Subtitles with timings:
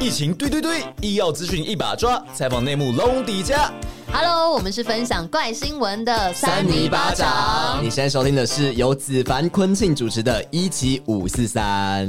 [0.00, 3.70] 疫情对对对，医药资讯一把抓，采访内幕龙底家。
[4.10, 12.08] Hello，我们是分享怪新闻的三尼巴掌你现在收听的是由子凡、昆庆主持的《一期五四三》。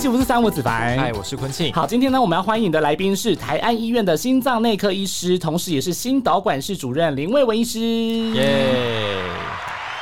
[0.00, 0.96] 七五四三，五子白。
[0.96, 1.70] 嗨，我是坤庆。
[1.74, 7.78] 好，今天呢，我们要欢迎的来宾是台安医院的心脏内科医师，同时也是心导管室主任林卫文医师。
[7.78, 9.18] 耶！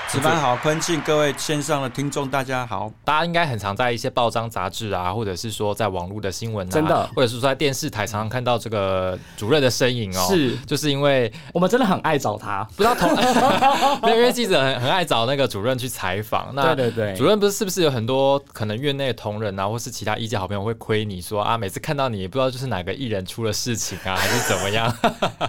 [0.09, 2.91] 子凡好，坤庆，各位线上的听众大家好。
[3.05, 10.27] 大家应该很常在一些报章杂志啊，或者是说在网络的新闻啊，真的或者是说在电视台常常看到这个主任的身影哦。
[10.31, 12.67] 是就是因为我们真的很爱找他。
[12.75, 13.11] 不知道同，
[14.11, 16.55] 因为记者很很爱找那个主任去采访。
[16.55, 24.91] 那对对对主任不是是不是有很多可能院内同仁啊，或是其他医界好朋友会亏你说啊，每次看到你也不知道就是哪个艺人出了事情啊， 还是怎么样？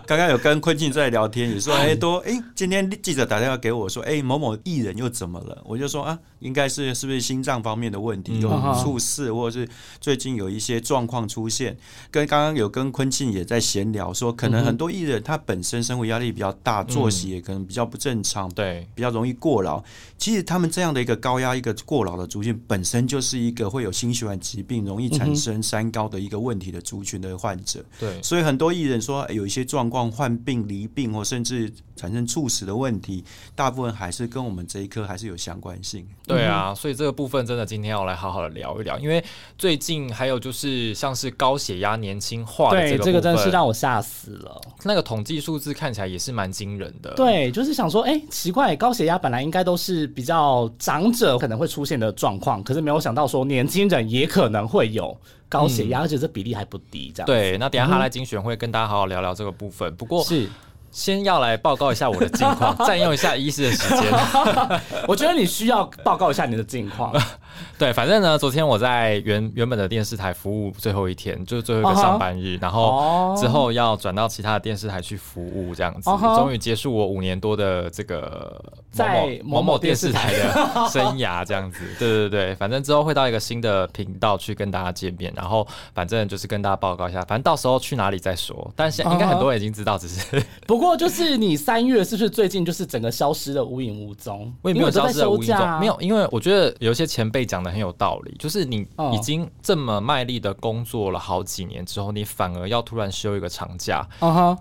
[0.05, 5.61] 刚刚有跟坤庆在聊天，也说，哎，多，哎，今天记者打电话给我说，哎，某某艺人又怎么了？
[5.66, 9.69] 我就说啊，应该是是不是心脏方面的问题，有猝死，或者是
[10.00, 11.78] 最近有一些状况出现。
[12.11, 19.83] 跟刚刚有跟坤庆也在闲聊说，可能很多艺人他本身生活压力比较大，作息也可能比较不正常，对，比较容易过劳。
[20.17, 27.84] 其实他们这样的一个高压、一个过劳的族群，本身就是一个会有心血管疾病、容易产生三高的一个问题的族群的患者。
[28.00, 33.23] 对，所以很多艺人说有一些状况患病、离病或甚至产生猝死的问题，
[33.56, 36.07] 大部分还是跟我们这一科还是有相关性。
[36.25, 39.23] 对啊，所以这个部分真的今天要来好好的聊一聊，因为
[39.57, 44.61] 最近还有就是像是高血压年轻化的对，个这个真的是让我吓死了。
[44.83, 47.13] 那个统计数字看起来也是蛮惊人的。
[47.16, 55.17] 对，就是想说，哎、奇怪，高血压本来应该都是比较长者可能会出现的状况，可是没有想到说年轻人也可能会有
[55.47, 59.95] 高血压，而且这比例还不低，这样。，对，那等一下哈来精选会跟大家好好聊聊这个部分。
[59.95, 60.47] 不过是，
[60.91, 64.11] 先要来报告一下我的近况， 占用一下医师的时间。
[65.07, 67.13] 我觉得你需要报告一下你的近况。
[67.77, 78.61] 对，反正呢，昨天我在原原本的电视台服务最后一天，就是最后一个上班日，然后哦之后要转到其他的电视台去服务，这样子，终于结束我五年多的这个
[78.91, 81.79] 在某某某某电视台的生涯，这样子。
[81.97, 88.72] 对对对，反正之后会到一个新的频道去跟大家见面，然后反正就是跟大家报告一下，反正到时候去哪里再说。
[88.75, 94.51] 但是应该很多人已经知道，只是不过就是你三月是不是最近就是整个消失的无影无踪？
[94.62, 104.07] 我也没有消失的无影中，休假啊没有，因为我觉得有一些前辈讲的很有道理，就是你哦已经这么卖力的工作了好几年之后，你反而要突然休一个长假，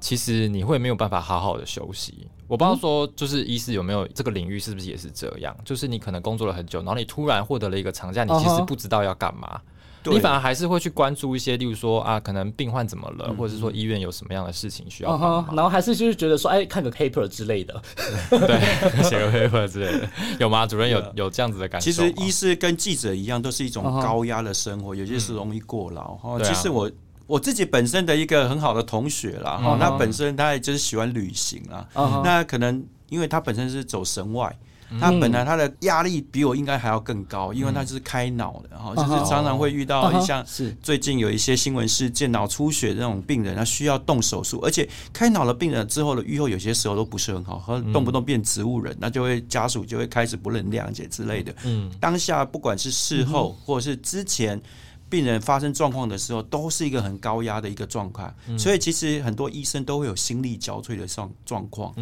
[0.01, 2.27] 其实你会没有办法好好的休息。
[2.47, 5.55] 我不知道说，就是医师有没有这个领域是不是也是这样？
[5.65, 9.49] 就是你可能工作了很久，然后你突然获得了一个长假，你其实不知道要干嘛。
[9.51, 9.78] 对
[10.13, 15.11] 你反而还是会去关注一些，例如说啊，可能病患怎么了，或者是说医院有什么样的事情需要
[15.53, 17.81] 然后还是就是觉得说，哎，看个 paper 之类的。
[18.31, 20.09] 对，写个 paper 之类的，
[20.41, 20.67] 有吗？
[20.67, 22.07] 主任有有这样子的感受其吗？
[22.07, 26.39] 实医师跟记者一样，都是一种高压的生活，有些是容易过劳哈。
[26.43, 26.91] 其实我。
[27.29, 34.59] 我自己本身的一个很好的同学啦，哈、那本身他也就是喜欢旅行啦，嗯那可能因为他本身是走神外，
[35.01, 40.45] 他本来他的压力比我应该还要更高，因为他就是开脑的哈，就是常常会遇到像
[40.83, 51.55] 最近有一些新闻事件，脑出血这种病人，他需要动手术，而且开脑的病人之后的愈后，有些时候都不是很好，和动不动变植物人，那就会家属就会开始不能谅解之类的。
[51.65, 54.61] 嗯，当下不管是事后或者是之前。
[55.11, 61.95] 病人发生状况的时候，都是一个很高压的一个状况，所以其实很多医生都会有心力交瘁的状状况。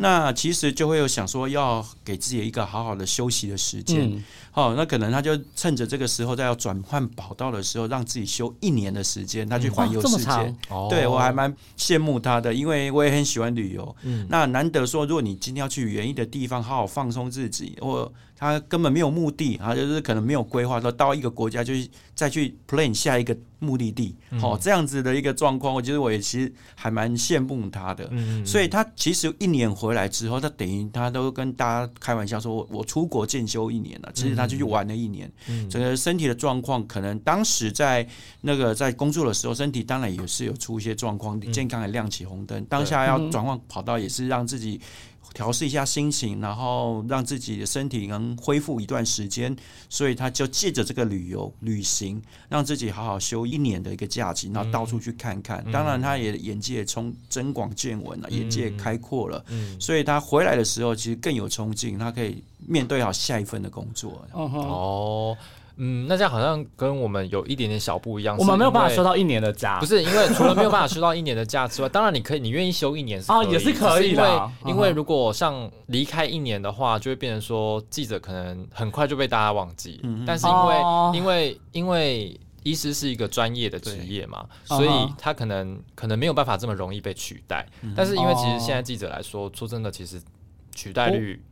[0.00, 4.24] 那其实就会有想说要给自己一个好好的休息的时间，嗯
[4.54, 10.30] 好、那可能他就趁着这个时候，在要转换跑道的时候，让自己休一年的时间，他去环游这么世界。
[10.30, 13.96] 长哦对我还蛮羡慕他的，因为我也很喜欢旅游。
[14.02, 28.08] 嗯那难得说，如果你今天要去远一的地方，好好放松自己，或他根本没有目的，啊，就是可能没有规划，说到一个国家就是再去 plan 下一个目的地，好、这样子的一个状况，我觉得我也其实还蛮羡慕他的。
[28.10, 35.30] 嗯所以他其实一年回来之后，他等于他都跟大家开玩笑说，我我出国进修一年了，其实他就去玩了一年，
[35.70, 38.04] 整个身体的状况，可能当时在
[38.40, 44.80] 那个在工作的时候，身体当然也是有出一些状况，健康也亮起红灯，当下要转换跑道，也是让自己
[45.32, 49.54] 调试一下心情，然后让自己的身体能恢复一段时间，
[49.88, 55.64] 所以他就借着这个旅游旅行，让自己好好休一年的一个假期，然后到处去看看。
[55.72, 59.44] 当然，他也眼界从增广见闻了，眼界开阔了，
[59.80, 64.26] 所以他回来的时候其实更有冲劲，他可以面对好下一份的工作。
[64.32, 65.36] 哦，
[65.76, 68.36] 嗯，那这样好像跟我们有一点点小不一样。
[68.38, 74.50] 我们没有办法休到一年的假，不是因为除了没有办法休到一年的假之外，当然你可以，你愿意休一年是哦可以也是可以的。
[74.64, 80.00] 因为因为如果像离开一年的话，就会变成说记者可能很快就被大家忘记。
[80.02, 81.12] 嗯但是因为、哦。
[81.14, 84.88] 因为因为医师是一个专业的职业嘛，所以
[85.18, 87.66] 他可能可能没有办法这么容易被取代。
[87.96, 90.22] 但是因为其实现在记者来说，说真的，其实
[90.74, 91.42] 取代率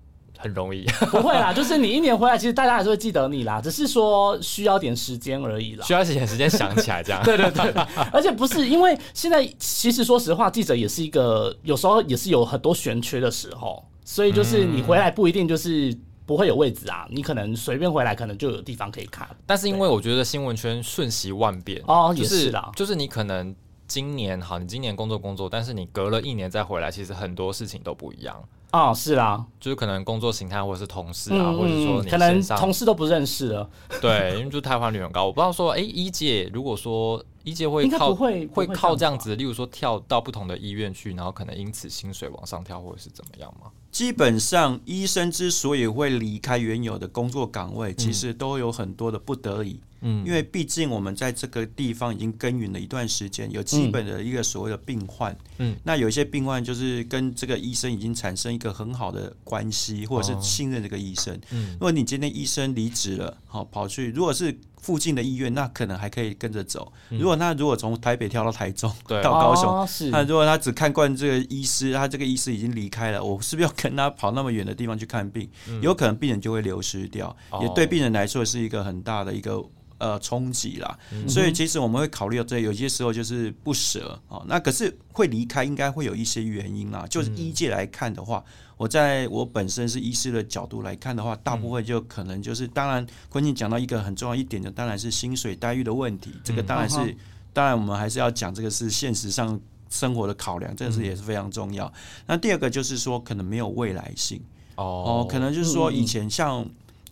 [0.40, 5.86] 很容易， 不会啦，就是你一年回来，其实大家还是会记得你啦，只是说需要点时间而已啦。
[5.86, 7.22] 需要一点时间想起来这样。
[7.24, 7.72] 对对对，
[8.12, 19.28] 而且不是因为现在，其实说实话，记者也是一个有时候也是有很多悬缺的时候，所以就是你回来不一定就是不会有位置啊，你可能随便回来，可能就有地方可以看。
[19.46, 23.54] 但是因为我觉得新闻圈瞬息万变哦就也是啦就是你可能
[23.86, 28.40] 今年好，你今年工作工作，但是你隔了一年再回来，其实很多事情都不一样。
[28.72, 33.68] 哦，是啦，就是可能工作形态或者是同事啊，嗯或者说你可能同事都不认识了，
[34.00, 35.26] 对，因为就台湾率很高。
[35.26, 43.70] 我不知道说，哎、一届如果说一届会靠会靠这样子，例如说跳到不同的医院去，然后可能因此薪水往上跳，或者是怎么样吗？
[43.90, 49.72] 基本上，医生之所以会离开原有的工作岗位，其实都有很多的不得已。
[49.72, 55.36] 嗯因为毕竟我们在这个地方已经耕耘了一段时间，有基本的一个所谓的病患。
[55.58, 61.38] 嗯，那有一些病患就是跟这个医生已经产生一个很好的关系，或者是信任这个医生。
[61.50, 66.90] 嗯如果你今天医生离职了，好跑去，如果是附近的医院，那可能还可以跟着走。
[67.10, 75.46] 如果他如果从台北跳到台中，对到高雄，哦、是那如果他只看惯这个医师，他这个医师已经离开了，我是不是要跟他跑那么远的地方去看病？
[75.82, 79.62] 有可能病人就会流失掉，哦也对病人来说是一个很大的一个。
[80.00, 80.98] 呃，冲击啦，
[81.28, 84.42] 所以其实我们会考虑到这，有些时候就是不舍哦。
[84.48, 87.06] 那可是会离开，应该会有一些原因啦。
[87.10, 88.42] 就是医界来看的话，
[88.78, 96.32] 我在我本身是医师的角度来看的话，大部分就可能就是，当然，昆汀讲到一个很重要一点的，当然是薪水待遇的问题。
[96.42, 97.16] 这个当然是，嗯
[97.52, 99.60] 当然我们还是要讲这个是现实上
[99.90, 101.92] 生活的考量，这个是也是非常重要。
[102.26, 104.40] 那第二个就是说，可能没有未来性。
[104.76, 106.66] 哦哦，可能就是说嗯以前像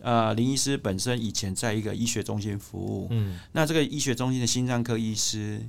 [0.09, 3.39] 呃林医师本身以前在一个医学中心服务，嗯。
[3.53, 5.61] 那这个医学中心的心脏科医师，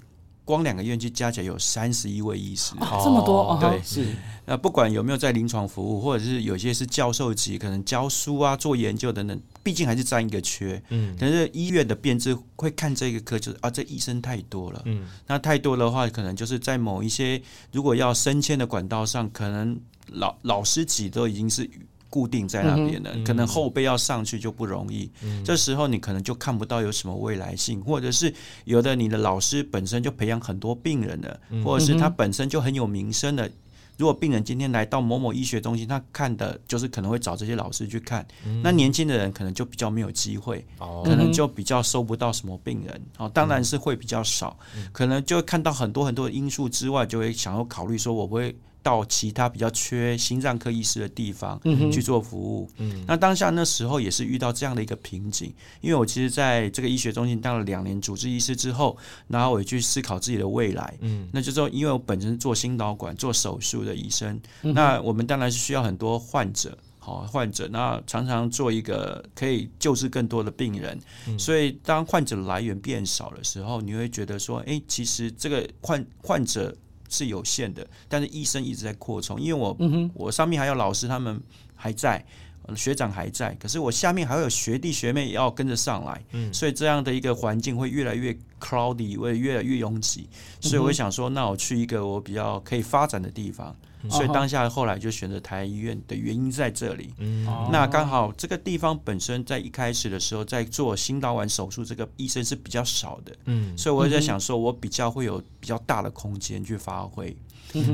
[0.45, 2.73] 光两个院区加起来有三十一位医师。
[2.79, 3.81] 啊这么多，哦对。
[3.83, 4.15] 是。
[4.45, 10.81] 那不管有没有在临床服务，或者是有些是教授级，可能教书啊、做研究等等，毕竟还是占一个缺。
[10.87, 11.13] 嗯。
[11.19, 14.81] 但是医院的编制会看这个科，就是啊，这医生太多了。
[14.85, 15.05] 嗯。
[15.27, 17.41] 那太多的话，可能就是在某一些
[17.73, 19.77] 如果要升迁的管道上，可能
[20.07, 21.69] 老老师级都已经是
[22.09, 25.09] 固定在那边的，嗯可能后辈要上去就不容易。
[25.23, 28.33] 嗯这时候你可能就看不到有什么未来性，或者是
[28.65, 33.49] 有的你的老师本身就培养很多病人了，嗯或者是他本身就很有名声的。
[33.97, 38.25] 如果病人今天来到某某医学中心，他看的就是可能会找这些老师去看，
[38.63, 40.65] 那年轻的人可能就比较没有机会。
[41.03, 44.57] 可能就比较收不到什么病人哦，当然是会比较少，
[44.93, 51.59] 可能就会看到很多很多的因素之外，就会想要考虑说，我不会到其他比较缺心脏科医师的地方
[51.91, 52.69] 去做服务。
[52.77, 60.97] 嗯那当下那时候也是遇到这样的一个瓶颈，因为我其实在这个医学中心当了两年主治医师之后，然后我也去思考自己的未来。
[61.01, 66.77] 嗯那就是说，因为我本身是做心导管、做手术的医生，那我们当然是需要很多患者。
[67.01, 70.99] 好患者，那常常做一个可以救治更多的病人，
[71.39, 76.75] 所以当患者来源变少的时候，你会觉得说，诶，其实这个患患者
[77.09, 79.75] 是有限的，但是医生一直在扩充，因为我、
[80.13, 81.41] 我上面还有老师，他们
[81.75, 82.25] 还在。
[82.63, 90.27] 呃学长还在，可是我下面还会有学弟学妹也要跟着上来，所以这样的一个环境会越来越 cloudy，会越来越拥挤，
[90.61, 93.75] 所以我想说，那我去一个我比较可以发展的地方，
[94.09, 97.13] 所以当下后来就选择台医院的原因在这里。
[97.17, 107.35] 嗯那刚好这个地方本身在一开始的时候，在做心导管手术，这个医生是比较少的，嗯所以我在想说，我比较会有比较大的空间去发挥。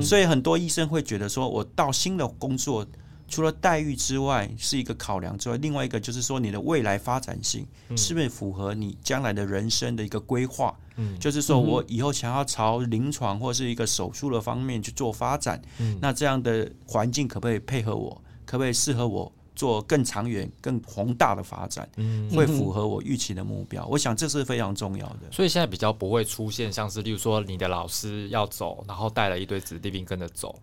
[0.01, 2.85] 所以很多医生会觉得说，我到新的工作，
[3.27, 7.65] 除了待遇之外是一个考量之外，另外一个就是说你的未来发展性
[7.97, 10.75] 是不是符合你将来的人生的一个规划。
[10.97, 18.21] 嗯就是说我以后想要朝临床或是一个手术的方面去做发展，嗯那这样的环境可不可以配合我？
[18.45, 23.85] 可不可以适合我做更长远、更宏大的发展，嗯，会符合我预期的目标。
[23.87, 25.21] 我想这是非常重要的。
[25.31, 30.57] 所以现在比较不会出现像是，例如说你的老师要走，然后带了一堆子弟兵跟着走，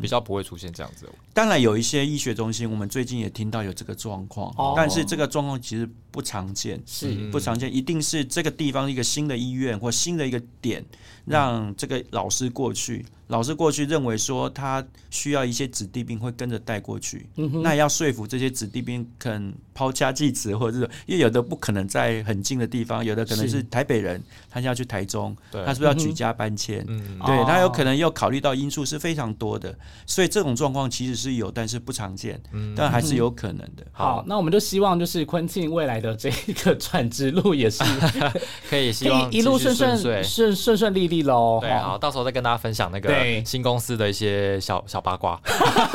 [0.00, 1.08] 比较不会出现这样子。
[1.32, 6.80] 当然有一些医学中心，我们最近也听到有这个状况，哦但是这个状况其实不常见。
[6.86, 10.84] 是不常见，一定是这个地方一个新的医院或新的一个点，
[11.26, 13.04] 让这个老师过去。
[13.28, 17.28] 老师过去认为说他需要一些子弟兵会跟着带过去，
[17.60, 26.84] 那也要说服这些子弟兵肯抛家弃子，或者是因为有的不可能在很近的地方，有的可能是是台北人，他要去台中，对他是不是要举家搬迁？
[26.86, 32.40] 嗯，对哦他有可能要考虑到因素是非常多的，所以这种状况其实是有，但是不常见，
[32.76, 33.84] 但还是有可能的。
[33.90, 37.82] 好，那我们就希望就是昆庆未来的这一个转职路也是
[38.70, 40.54] 可以希望以一路顺顺遂顺。
[40.54, 41.58] 顺顺利利利喽。
[41.60, 45.40] 对，好，到时候再跟大家分享那个对新公司的一些小小八卦。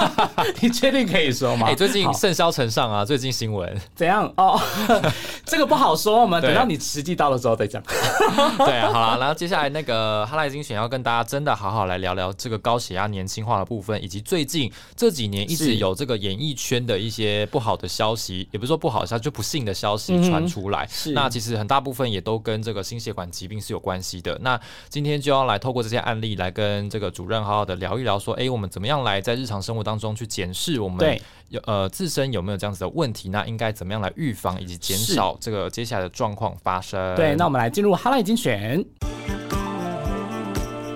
[0.61, 1.67] 你确定可以说吗？
[1.67, 4.31] 哎，最近好盛嚣尘上啊，最近新闻，怎样？
[4.37, 4.59] 哦，
[5.45, 7.81] 这个不好说，我们等到你实际到了之后再讲。
[8.57, 20.87] 对啊，好了，然后接下来那个哈拉精选要跟大家真的好好来聊聊这个高血压年轻化的部分，以及最近这几年一直有这个演艺圈的一些不好的消息，也不是说不好的消息，就不幸的消息传出来。
[20.87, 24.37] 是那其实很大部分也都跟这个心血管疾病是有关系的。
[24.41, 24.59] 那
[24.89, 37.15] 今天就要来透过这些案例来跟这个主任好好的聊一聊，说，哎，我们怎么样来在日常生活当中去检视我们有呃自身有没有这样子的问题，那应该怎么样来预防以及减少这个接下来的状况发生？
[37.15, 38.85] 对，那我们来进入哈赖精选。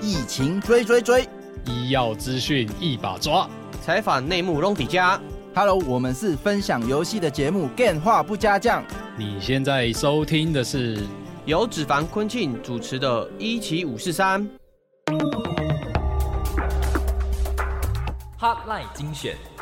[0.01, 1.27] 疫情追追追
[1.65, 3.49] 医药资讯一把抓。
[3.81, 5.19] 采访内幕隆底家。
[5.53, 8.83] ，Hello，我们是分享游戏的节目，电话不加酱。
[9.17, 11.01] 你现在收听的是
[11.45, 14.41] 由脂肪昆庆主持的《一期五四三》。
[18.39, 19.54] Hotline 精选。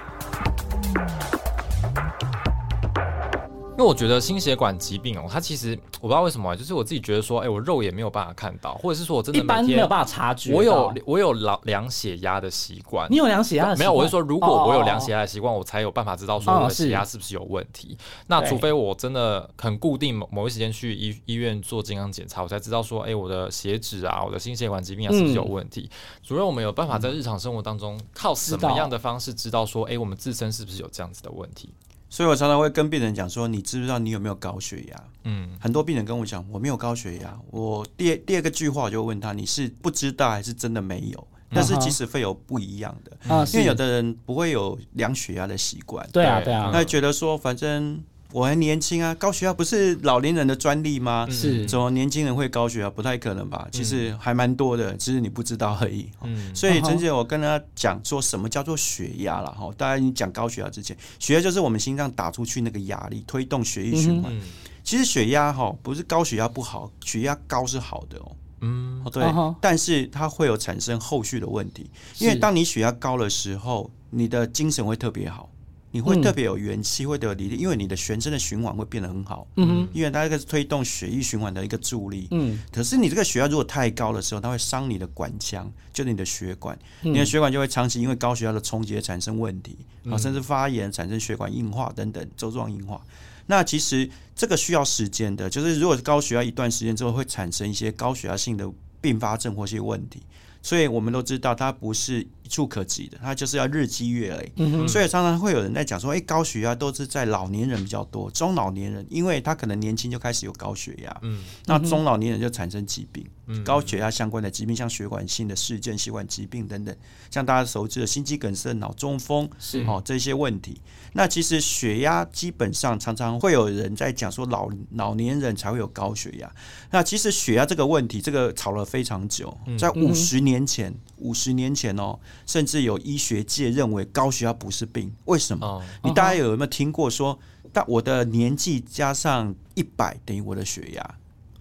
[3.76, 10.54] 因为我觉得心血管疾病哦，它其实我不知道为什么啊，就是我自己觉得说，哎、我肉眼没有办法看到，或者是说我真的一般没有办法察觉。
[10.54, 13.18] 我有我有量量血压的习惯你。
[13.18, 17.98] 有量血压的习没有，我是说，如果我有量血哦压的习惯，我才有办法知道说哦我的血压是是不是有问题。
[18.28, 25.90] 那除非我真的很固定某某一时间去医医院做健康检查，我才知道说，哎、我的血脂啊，我的心血管疾病啊，是不是有问题？
[26.22, 31.74] 主任，我们有办法在日常生活当中靠什么样的方式知道说，哎、我们自身是不是有这样子的问题？
[32.14, 35.04] 所以我常常会跟病人讲说，你知不知道你有没有高血压？
[35.24, 37.36] 嗯，很多病人跟我讲，我没有高血压。
[37.50, 41.28] 我第二第二个句话我就问他，你是不知道还是真的没有？
[41.50, 48.00] 但是即使会有不一样的，啊，因为有的人不会有量血压的习惯，对啊对对啊他，觉得说，反正
[48.34, 51.28] 我还年轻啊，高血压不是老年人的专利吗？
[51.30, 52.90] 是怎么年轻人会高血压？
[52.90, 53.68] 不太可能吧？
[53.72, 56.10] 其实还蛮多的，只是你不知道而已。
[56.24, 59.72] 嗯所以陈姐，我跟他讲说什么叫做血压了哈。
[59.78, 64.36] 大家你讲高血压之前，血压就是我们心脏打出去那个压力，推动血液循环。
[64.36, 64.42] 嗯
[64.84, 68.36] 其实血压哈不是高血压不好，血压高是好的哦。
[68.60, 69.24] 嗯哦，对
[69.62, 75.50] 但是它会有产生后续的问题，因为是当你血压高的时候，你的精神会特别好，
[75.94, 76.22] 你会嗯。
[76.22, 82.28] 特别有元气，会特别有力，因为你的全身的循环会变得很好，嗯哼，因为它这个是推动血液循环的一个助力。
[82.32, 87.14] 嗯，可是你这个血压如果太高的时候，它会伤你的管腔，就是你的血管，嗯。
[87.14, 89.78] 你的血管就会长期因为高血压的冲击而产生问题，
[90.10, 93.00] 啊，甚至发炎、产生血管硬化等等周状硬化。
[93.46, 98.72] 那其实这个需要时间的，就是如果高血压一段时间之后，会产生一些高血压性的
[99.02, 100.24] 并发症或一些问题。
[100.62, 104.52] 所以我们都知道，它不是一触可及的，它就是要日积月累。
[104.58, 111.44] 嗯所以常常会有人在讲说，哎、高血压都是在老年人比较多，中老年人，因为他可能年轻就开始有高血压，嗯。
[111.66, 113.64] 那中老年人就产生疾病，嗯。
[113.64, 116.96] 高血压相关的疾病，像血管性的事件、血管疾病等等，
[117.32, 119.84] 像大家熟知的心肌梗塞、脑中风，是。
[119.88, 120.82] 哦这些问题。
[121.14, 126.52] 那其实血压基本上常常会有人在讲说老老年人才会有高血压。
[126.92, 135.66] 那其实血压这个问题，这个吵了非常久，在五十年前，五十年前哦，甚至有医学界认为高血压不是病，为什么？
[135.66, 137.38] 哦你大家有没有听过说，
[137.72, 141.16] 但我的年纪加上一百等于我的血压，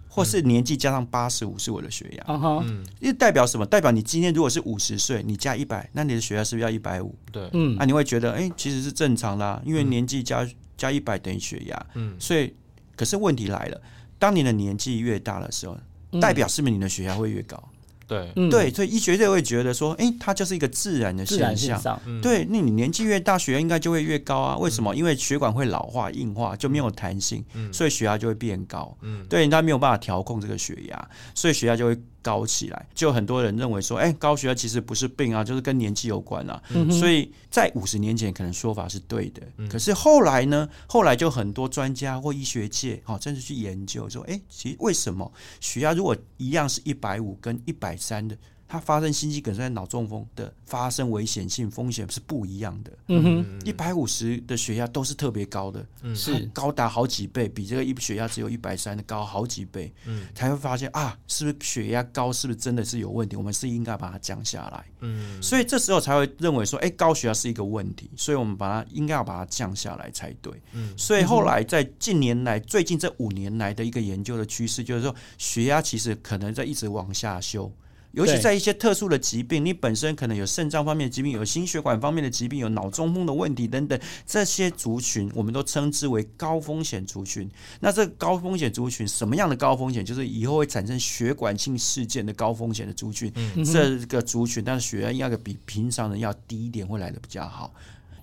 [0.07, 2.33] 或是年纪加上八十五是我的血压？
[2.33, 3.65] 啊哈，嗯因为代表什么？
[3.65, 7.15] 代表你今天如果是五十岁，你加一百，那你的血压是不是要一百五？
[7.31, 12.53] 对嗯啊，你会觉得哎、其实是正常的、啊，因为年纪加加一百等于血压，嗯所以
[12.95, 13.81] 可是问题来了，
[14.19, 15.75] 当你的年纪越大的时候，
[16.11, 17.61] 嗯代表是不是你的血压会越高？
[18.07, 21.55] 对嗯对，所以医学界会觉得说，哎、它就是一个自然的现象。
[21.55, 24.57] 现象，嗯对，那你年纪越大，血压应该就会越高啊？
[24.57, 24.95] 为什么？
[24.95, 28.95] 因为血管会老化、硬化，就没有弹性，嗯所以血压就会变高。
[29.01, 36.59] 嗯对，它没有办法调控这个血压，所以血压就会高起来，就很多人认为说，哎、高血压其实不是病啊，就是跟年纪有关啊。
[36.69, 48.35] 嗯所以在五十年前可能说法是对的，可是后来呢，后来就很多专家或医学界哦，甚至去研究说，哎、其实为什么血压如果一样是一百五跟一百三的，
[48.73, 52.91] 它发生心肌梗塞、脑中风的发生危险性风险是不一样的。
[53.09, 63.35] 嗯哼，一百五十的血压都是特别高的，是它高达好几倍，比这个一血压只有一百三的高好几倍，嗯才会发现啊，是不是血压高，是不是真的是有问题？
[63.35, 70.51] 我们是应该把它降下来，嗯所以这时候才会认为说，哎、高血压是一个问题，所以我们把它应该要把它降下来才对。
[70.71, 77.71] 嗯所以后来在近年来，最近这五年来的一个研究的趋势，就是说血压其实可能在一直往下修。
[78.13, 87.49] 尤其在一些特殊的疾病，你本身可能有肾脏方面的疾病，有心血管方面的疾病，有脑中风的问题等等，这些族群我们都称之为高风险族群。
[87.79, 90.05] 那这个高风险族群什么样的高风险？
[90.05, 93.33] 就是以后会产生血管性事件的高风险的族群。
[93.65, 97.73] 这个族群，但是血压应该比平常人要低一点，会来的比较好。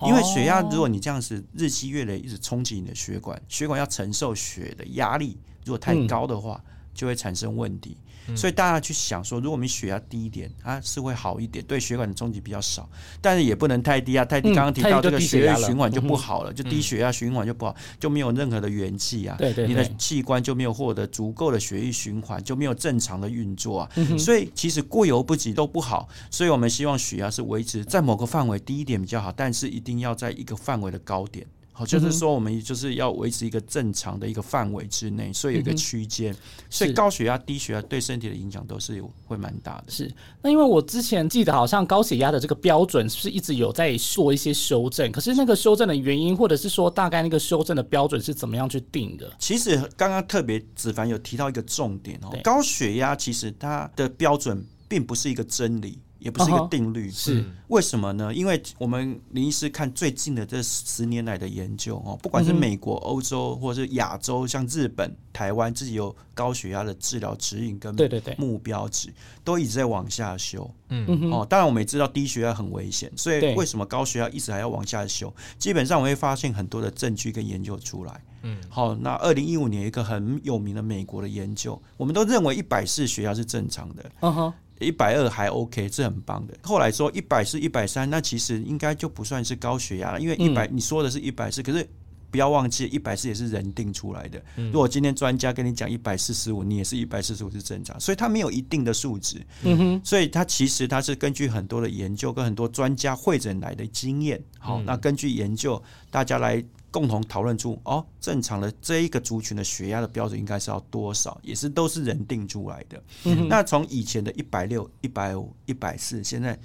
[0.07, 7.97] 因为血压，如果你这样子日积月累一直冲击你的血管，血管要承受血的压力，如果太高的话，就会产生问题。
[8.35, 12.87] 所以大家去想说，如果我们血压低一点，它是会好一点，对血管的冲击比较少，
[13.19, 14.51] 但是也不能太低啊，太低。
[14.51, 23.89] 嗯刚刚提到这个血液循环就不好了，就低血压循环就不好，就没有任何的元气啊，对对你的器官就没有获得足够的血液循环，就没有正常的运作啊。
[23.95, 31.45] 嗯所以其实过犹不及都不好，所以我们希望血压是维持在某个范围低一点比较好，但是一定要在一个范围的高点。
[31.73, 36.35] 好，就是说我们就是要维持一个正常的一个范围之内，所以有一个区间。
[36.69, 39.85] 所以高血压、低血压对身体的影响都是有会蛮大的。
[39.87, 40.11] 是，
[40.41, 49.31] 那因为我之前记得好像高血压的这个标准是一直有在做一些修正，可是那个修正的原因，或者是说大概那个修正的标准是怎么样去定的？
[49.39, 57.09] 其实刚刚特别子凡有提到一个重点哦，高血压其实它的标准并不是一个真理，也不是一个定律。
[57.11, 57.43] 是。
[57.67, 58.33] 为什么呢？
[58.33, 68.35] 因为我们林医师看最近的这十年来的研究哦，不管是美国、欧洲或者是亚洲，像日本、台湾自己有高血压的治疗指引跟对对对。
[68.37, 69.11] 目标值，
[69.43, 70.69] 都一直在往下修。
[70.89, 71.05] 嗯。
[71.05, 75.33] 哼，哦，当然我们也知道低血压很危险，所以为什么高血压一直还要往下修？
[75.57, 78.21] 基本上我会发现很多的证据跟研究出来。
[78.43, 84.53] 嗯，好，那二零一五年一个很有名的美国的研究，我们都认为一百四血压是正常的，嗯哼，
[84.85, 86.53] 一百二还 OK，这很棒的。
[86.63, 91.87] 后来说一百是一百三，那其实应该就不算是高血压了，因为一百、你说的是一百四，可是
[92.29, 94.41] 不要忘记一百四也是人定出来的。
[94.55, 99.45] 如果今天专家跟你讲一百四十五，你也是一百四十五是正常，所以它没有一定的数值。
[99.63, 113.01] 嗯哼，所以它其实它是根据很多的研究跟很多专家会诊来的经验，好，那根据研究大家来共同讨论出哦，正常的这一个族群的血压的标准应该是要多少，也是都是人定出来的。
[113.47, 116.59] 那从以前的一百六、一百五、一百四，现在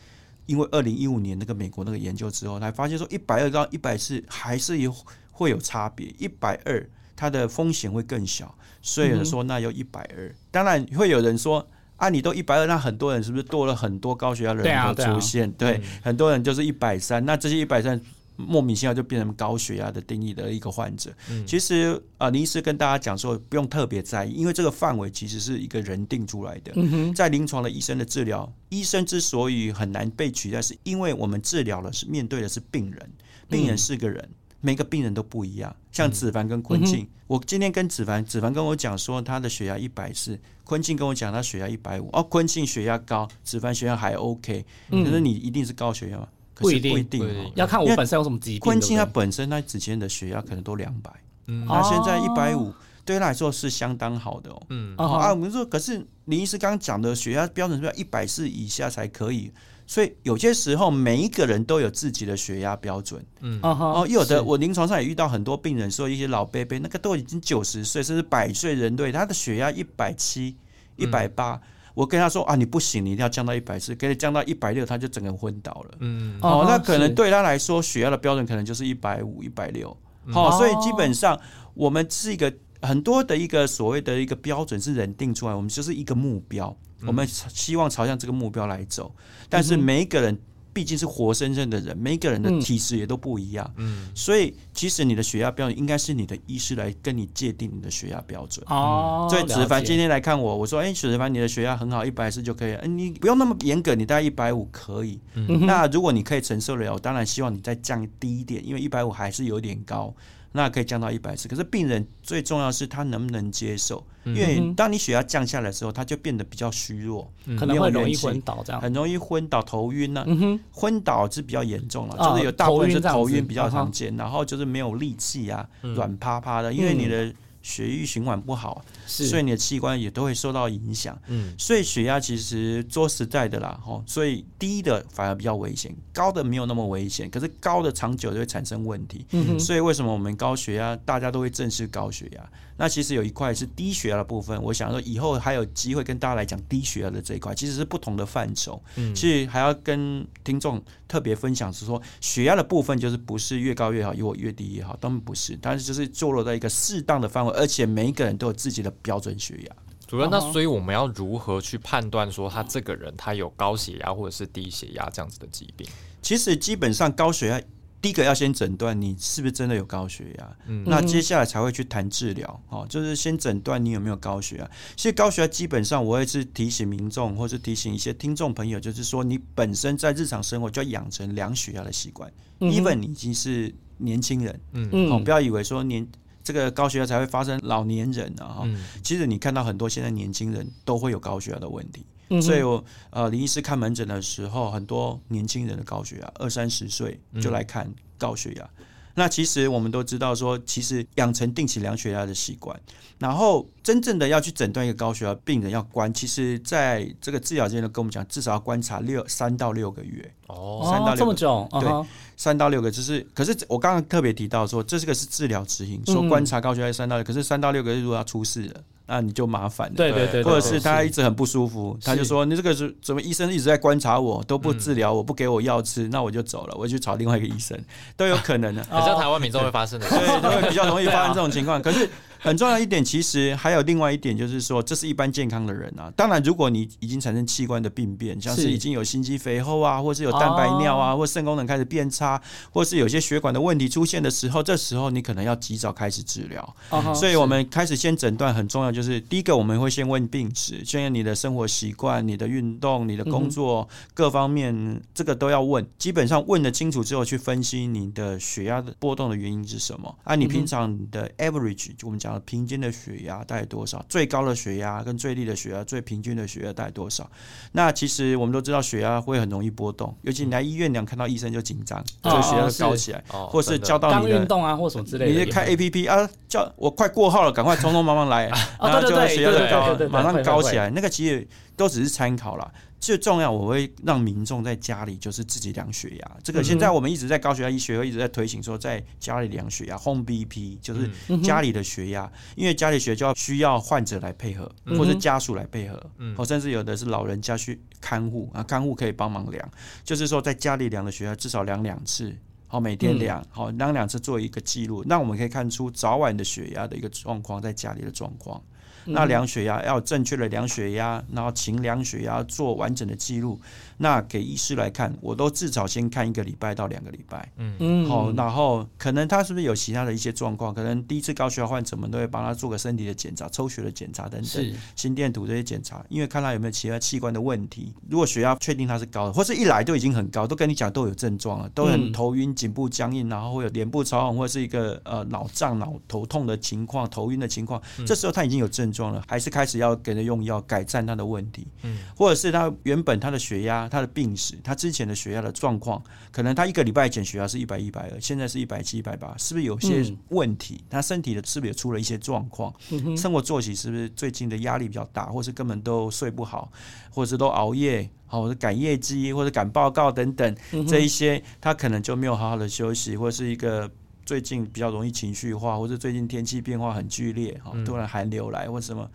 [0.46, 4.94] 因为二零一五年那个美国那个研究之后，才发现说一百二到一百四还是有
[5.30, 6.84] 会有差别，一百二
[7.14, 10.34] 它的风险会更小，所以有人说那要一百二。
[10.50, 11.66] 当然会有人说。
[11.96, 15.50] 啊，你都一百二，那很多人是不是多了很多高血压的人对啊对啊都出现？
[15.52, 17.98] 对，很多人就是一百三，那这些一百三
[18.36, 21.10] 莫名其妙就变成高血压的定义的一个患者。
[21.46, 26.72] 其实啊，林医师跟大家讲说，不用特别在意，因为这个范围其实是一个人定出来的。
[27.14, 33.10] 在临床的医生的治疗，医生之所以很难被取代，是因为我们治疗的是面对的是病人，
[33.48, 34.28] 病人是个人。
[34.62, 46.26] 每个病人都不一样，像子凡跟坤庆，我今天跟子凡，子凡跟我讲说他的血压一百四，坤庆跟我讲他血压一百五，哦，坤庆血压高，子凡血压还 OK，、可是你一定是高血压吗？
[46.56, 48.60] 不一定不一定要看我本身有什么疾病。
[48.60, 51.10] 坤庆他本身他之前的血压可能都两百、
[51.46, 51.66] 嗯。
[51.66, 52.72] 他现在一哦百五，
[53.04, 54.62] 对他来说是相当好的哦。
[54.70, 54.96] 嗯。
[54.96, 59.52] 啊我们说，可是林医师刚刚讲的血压标准是要一百四以下才可以，
[59.86, 63.24] 所以有些时候每一个人都有自己的血压标准。
[63.40, 70.56] 嗯，哦，有的我临床上也遇到很多病人，说一些老伯伯，那个都已经九十岁甚至百岁人对，他的血压一百七、
[70.96, 71.60] 一百八。
[71.96, 75.94] 我跟他说啊，你不行，你一定要降到一百四，给你降到一百六，他就整个人昏倒了。
[76.00, 79.96] 嗯哦，那可能对他来说，血压的标准可能就是一百五、一百六。
[80.26, 81.40] 嗯好，所以哦基本上
[81.72, 86.68] 我们是一个很多的一个所谓的一个标准是人定出来，我们就是一个目标，
[87.00, 89.10] 嗯我们希望朝向这个目标来走。
[89.48, 90.38] 但是每一个人
[90.76, 98.62] 毕竟是活生生的人，每一个人的嗯体质也都不一样，嗯所以其实你的血压标准应该是你的医师来跟你界定你的血压标准。
[98.68, 102.80] 哦，所以子凡今天来看我，我说：“哎、许子凡，你的血压很好，一百四就可以了。
[102.80, 105.18] 哎、你不用那么严格，你大概一百五可以。
[105.32, 110.14] 嗯那如果你可以承受得了，我当然希望你再降低一点，因为一百五还是有点高。
[110.56, 111.46] 那可以降到一百四。
[111.46, 118.80] 可是病人最重要是他能不能接受，因嗯为当你血压降下来的时候，他就变得比较虚弱，可能会容易昏倒这样。
[118.80, 127.32] 很容易昏倒、头晕呢、嗯，昏倒是比较严重了，啊就是有大部分是头晕比较常见，然后就是没有力气啊，软趴趴的，因为你的
[127.66, 131.20] 血液循环不好，所以你的器官也都会受到影响。
[131.26, 139.26] 嗯，所以血压其实说实在的啦，吼，所以低的反而比较危险，高的没有那么危险，可是高的长久就会产生问题。
[139.32, 142.48] 嗯哼，所以为什么我们高血压大家都会正视高血压？
[142.78, 148.80] 那其实有一块是低血压的部分，我想说以后还有机会跟大家来讲低血压的这一块，其实是不同的范畴。
[148.94, 159.76] 嗯其实还要跟听众特别分享是说，血压的部分就是不是越高越好，越越低越好，当然不是，但是就是坐落在一个适当的范围，而且每一个人都有自己的标准血压。
[160.06, 165.84] 主任，那哦所以我们要如何去判断说他这个人他有高血压或者是低血压这样子的疾病？
[166.22, 167.60] 其实基本上高血压，
[168.00, 172.62] 第一个要先诊断你是不是真的有高血压，嗯那接下来才会去谈治疗。
[172.68, 174.70] 哦，就是先诊断你有没有高血压。
[174.94, 182.32] 其实高血压基本上我会是提醒民众，或是提醒一些听众朋友，就是说你本身在日常生活就要养成量血压的习惯。
[182.60, 186.06] even 你已经是年轻人，嗯哦，不要以为说年。
[186.46, 188.46] 这个高血压才会发生老年人啊！
[188.46, 188.84] 哈、嗯。
[189.02, 192.06] 其实你看到很多现在年轻人都会有高血压的问题。
[192.28, 198.70] 嗯所以我呃，林医师看门诊的时候，很多年轻人的高血压，二三十岁就来看高血压。
[199.18, 202.78] 那其实我们都知道说，其实养成定期量血压的习惯，
[203.18, 212.06] 然后真正的要去诊断一个高血压病人要观，其实在这个治疗间呢，跟我们讲，至少要观察六三到六个月，哦，哦，三到六个这么久，对
[212.36, 219.94] 三到六个，就是可是我刚刚特别提到说，这是个是治疗指引，说嗯观察高血压三到六，可是三到六个月如果要出事了，那你就麻烦了。
[219.96, 227.78] 对对对，或者对是他一直很不舒服，他就说你这个是怎么医生一直在观察我，都不治疗我，不给我药吃，那我就走了，我去找另外一个医生，
[228.16, 228.84] 都有可能的。
[228.84, 230.14] 很像台湾民众会发生的事。
[230.16, 231.80] 对，都会比较容易发生这种情况。
[231.80, 232.08] 可是
[232.46, 236.12] 很重要一点，其实还有另外一点，就是说这是一般健康的人啊。
[236.14, 246.76] 当然，如果你已经产生器官的病变，像是是已经有心肌肥厚啊，或是有蛋白尿啊，或肾功能开始变差，或是有些血管的问题出现的时候，这时候你可能要及早开始治疗。
[247.16, 255.84] 所以，我们开始先诊断很重要，就是第一个，我们会先问病史，先问你的生活习惯、你的运动、你的工作、各方面，这个都要问。
[255.98, 260.16] 基本上问的清楚之后，去分析你的血压的波动的原因是什么。
[260.22, 264.04] 啊，你平常的 average，就我们讲的平均的血压大概多少？
[264.08, 267.28] 最高的血压跟最低的血压，最平均的血压大概多少？
[267.72, 280.90] 那其实我们都知道，血压会很容易波动，尤其你来医院，两看到医生就紧张，哦所以血压高起来，哦或是叫到你的运动啊或什么之类的，你就开 A P P 啊，叫我快过号了，赶快匆匆忙忙来， 哦然后就血压就高马上高起来。
[280.90, 281.46] 那个其实
[281.76, 282.70] 都只是参考啦。
[283.06, 286.36] 最重要，我会让民众在家里就是自己量血压。
[286.42, 296.34] 这个嗯现在我们一直在高血压医学会一直在推行说，在家里量血压，Home BP 就是家里的血压，因为家里血压需要患者来配合，或者家属来配合，嗯。
[296.34, 299.70] 或甚至有的是老人家去看护啊，看护可以帮忙量，
[300.02, 302.34] 就是说在家里量的血压至少量两次。
[302.66, 308.60] 好，每天量，好量两次做一个记录，那我们可以看出早晚的血压的一个状况，在家里的状况。
[309.06, 313.58] 那量血压要正确的量血压，然后勤量血压，做完整的记录。
[313.98, 317.50] 那给医师来看，我都至少先看一个礼拜到两个礼拜。
[317.56, 320.74] 嗯嗯，好，然后可能他是不是有其他的一些状况？
[320.74, 327.92] 可能第一次高血压患者们都会帮他做个身体的检查、抽血的检查等等，心电图这些检查，因为看他有没有其他器官的问题。
[328.08, 350.84] 如果血压确定他是高的，或是一来都已经很高，都跟你讲都有症状了，都很嗯头晕、颈部僵硬，然后会有脸部潮红，或是一个呃脑胀、脑头痛的情况、头晕的情况，这时候他已经有症状了，还是开始要给他用药改善他的问题，嗯或者是他原本他的血压、他的病史、他之前的血压的状况，可能他一个礼拜前血压是一百一百二，现在是一百七、一百八，是不是有些嗯问题？
[350.88, 352.72] 他身体的是不是也出了一些状况？
[352.90, 356.70] 嗯生活作息是不是最近的压力比较大，或是根本都睡不好，
[357.10, 360.56] 或者是都熬夜，好，或者赶业绩，或者赶报告等等，
[360.88, 363.90] 这一些他可能就没有好好的休息，或是一个。
[364.26, 369.08] 最近比较容易情绪化，或者最近天气变化很剧烈，哈、嗯突然寒流来或什么，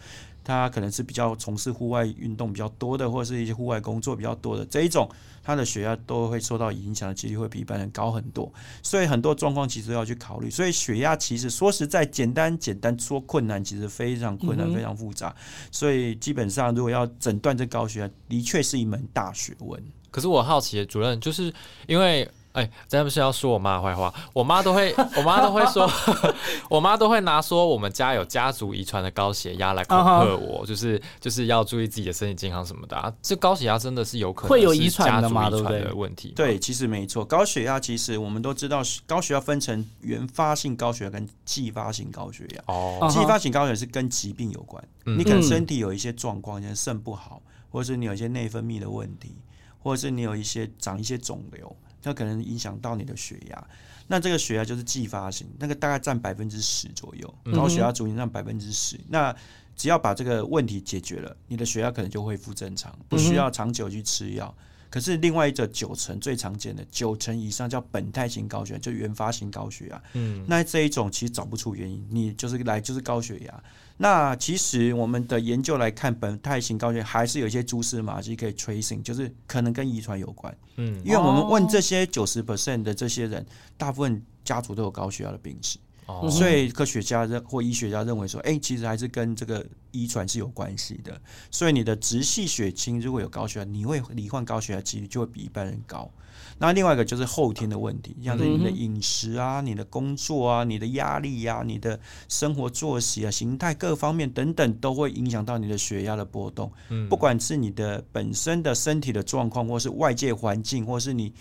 [0.43, 5.09] 他可能是比较从事户外运动比较多的，或者是一些户外工作比较多的这一种，
[5.43, 8.51] 他的血压都会受到影响的几率会比一般人高很多。
[8.81, 10.49] 所以很多状况其实要去考虑。
[10.49, 15.35] 所以血压其实说实在，简单简单说困难，其实非常困难，非常复杂。
[15.71, 19.81] 所以基本上，如果要诊断这高血压，的确是一门大学问。
[20.09, 21.53] 可是我好奇，主任就是
[21.87, 25.89] 因为哎，真的是要说我妈的坏话，我妈都会， 我妈都会说，
[26.69, 33.11] 我妈都会拿说我们家有家族遗传的高血压来恐吓我，就是就是要注意自己的身体健康什么的啊。
[33.21, 35.81] 这高血压真的是有可能会有是遗传的家族遗传嘛对不对？
[35.83, 36.33] 的问题。
[36.35, 42.63] 对，其实没错，高血压其实我们都知道，高血压分成原发性高血压跟继发性高血压。
[42.67, 45.17] 哦，继发性高血压是跟疾病有关，嗯。
[45.17, 49.35] 你可能身体有一些状况，像肾不好，或者是你有一些内分泌的问题，
[49.79, 53.67] 或者是你有一些长一些肿瘤，它可能影响到你的血压。
[54.07, 58.99] 那这个血压就是继发型，那个大概占百分之十左右，高血压族群占百分之十。
[59.07, 59.33] 那
[59.75, 64.53] 只要把这个问题解决了，你的血压可能就恢复正常，不需要长久去吃药。
[64.91, 70.03] 可是另外一个九成最常见的九成以上叫本态型高血压，就原发型高血压。
[70.13, 73.63] 嗯，那这一种其实找不出原因，你就是来就是高血压。
[73.97, 80.55] 那其实我们的研究来看，本态型高血压还是有一些蛛丝马迹可以 tracing，就是可能跟遗传有关。
[80.75, 83.45] 嗯因为我们问这些九十 percent 的这些人，
[83.77, 85.77] 大部分家族都有高血压的病史，
[86.21, 91.19] 哦所以科学家认或医学家认为说，哎、其实还是跟这个遗传是有关系的。
[91.49, 96.09] 所以你的直系血亲如果有高血压，你会罹患高血压几率就会比一般人高。
[96.57, 106.71] 那另外一个就是后天的问题，像是你的饮食啊、你的工作啊、你的压力啊、你的生活作息啊、形态各方面等等，都会影响到你的血压的波动。
[106.89, 111.33] 嗯不管是你的本身的身体的状况，或是外界环境，或是你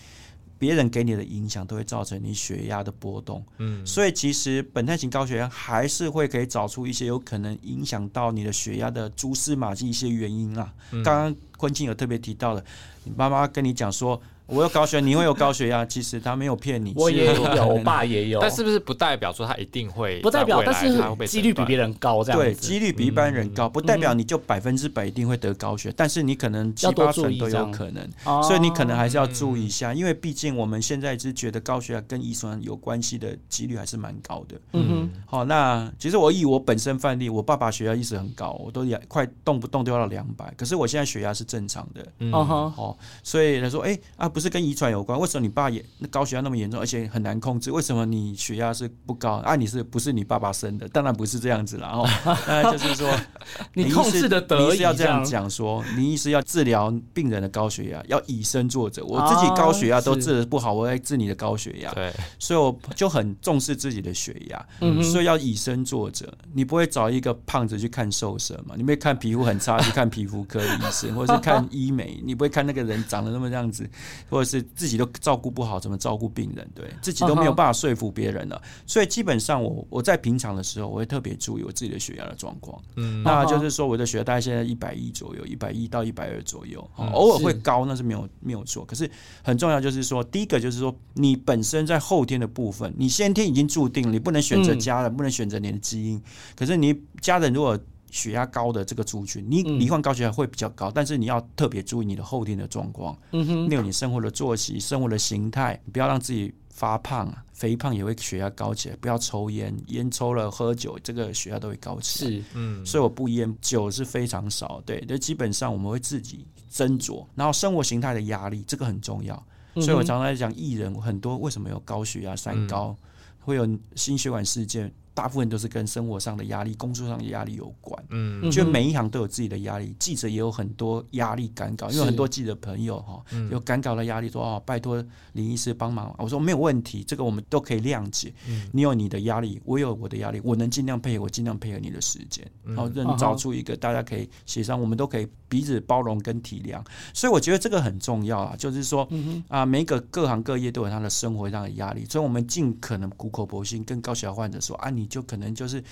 [0.61, 3.43] 别人给你的影响，都会造成你血压的波动。
[3.57, 10.73] 嗯所以其实本态型高血压还是会可以找出一些有可能影响到你的血压的蛛丝马迹一些原因啊。
[10.93, 12.63] 嗯刚刚坤庆有特别提到的，
[13.05, 14.21] 你妈妈跟你讲说
[14.51, 28.07] 我有高血压，你会有高血压，其实他没有骗你，我也有，我爸也有，但是不是不代表说他一定会不代表，在未但来他会被是几率比别人人高，这样对，几率比一般人高，不代表你就百分之百一定会得高血，但是你可能七八成都有可能。
[28.25, 28.43] 哦。
[28.43, 34.57] 所以你可能还是要注意一下，因为毕竟我们现在是觉得高血压跟遗传有关系的几率还是蛮高的。
[34.73, 42.07] 嗯哼，好，那其实我以我本身范例，我爸爸血压一直很高，我都也快动不动都要到两百，可是我现在血压是正常的。
[42.19, 42.31] 嗯。
[42.33, 45.19] 嗯哼，哦，所以他说，哎、啊，不是跟遗传有关？
[45.19, 47.71] 为什么你爸也那高血压那么严重，而且很难控制？
[47.71, 49.35] 为什么你血压是不高？
[49.37, 50.89] 啊，你是不是你爸爸生的？
[50.89, 51.89] 当然不是这样子啦。
[51.89, 52.09] 哦，
[52.49, 53.09] 那就是说，
[53.75, 59.05] 你控制的你是要这样讲说，你意思要治疗病人的高血压，要以身作则。
[59.05, 64.67] 我自己高血压都治的不好，我来治你的高血压，对，所以我就很重视自己的血压。
[64.81, 68.75] 嗯，所以要以身作则，你不会找一个胖子去看瘦身嘛？
[68.77, 73.89] 你不会看皮肤很差去看皮肤科的医生，或者是看医美，你不会看那个人长得那么这样子，
[74.31, 76.67] 或者是自己都照顾不好，怎么照顾病人？
[76.75, 78.63] 对自己都没有办法说服别人了。
[78.87, 82.81] 所以基本上我我在平常的时候，我会特别注意我自己的血压的状况。
[82.97, 88.85] 嗯那就是说我的血压大概现在一百一左右，一百一到一百二左右，偶尔会高那是没有没有错。
[88.85, 89.11] 可是
[89.43, 96.23] 很重要就是说，第一个就是说你本身在后天的部分，你先天已经注定了，你不能选择嗯家人，不能选择你的基因。
[96.55, 97.79] 可是你家人如果
[98.11, 99.79] 血压高的这个族群，你嗯。
[99.79, 108.97] 罹患高血压会比较高，但是你要特别注意你的后天的状况，嗯哼，例如你生活的作息、生活的形态，不要让自己发胖啊，肥胖也会血压高起来。
[109.01, 112.31] 不要抽烟，烟抽了喝酒，这个血压都会高起来。
[112.31, 112.45] 是。
[112.55, 112.85] 嗯。
[112.85, 119.35] 所以我不烟，酒是非常少，对，就基本上我们会自己斟酌，然后生活形态的压力这个很重要，
[119.75, 122.97] 嗯所以我常常在讲艺人很多为什么有高血压、三高，
[123.41, 128.05] 会有心血管事件，大部分都是跟生活上的压力、工作上的压力有关。
[128.11, 128.41] 嗯。
[128.43, 133.51] 嗯就每一行都有自己的压力，记者也有很多压力赶稿，因为很多记者朋友哈嗯。
[133.51, 138.33] 有赶稿的压力，说哦拜托林医师帮忙，我说没有问题，这个我们都可以谅解。
[138.49, 138.69] 嗯。
[138.73, 146.81] 你有你的压力，我有我的压力，我能尽量配合，我尽量配合你的时间，然后能找出一个大家可以协商，我们都可以彼此包容跟体谅。
[147.13, 155.83] 所以我觉得这个很重要啊，就是说嗯啊，每一个各行各业都有他的生活上的压力，所以我们尽可能苦口婆心跟高血压患者说啊，你就可能就是。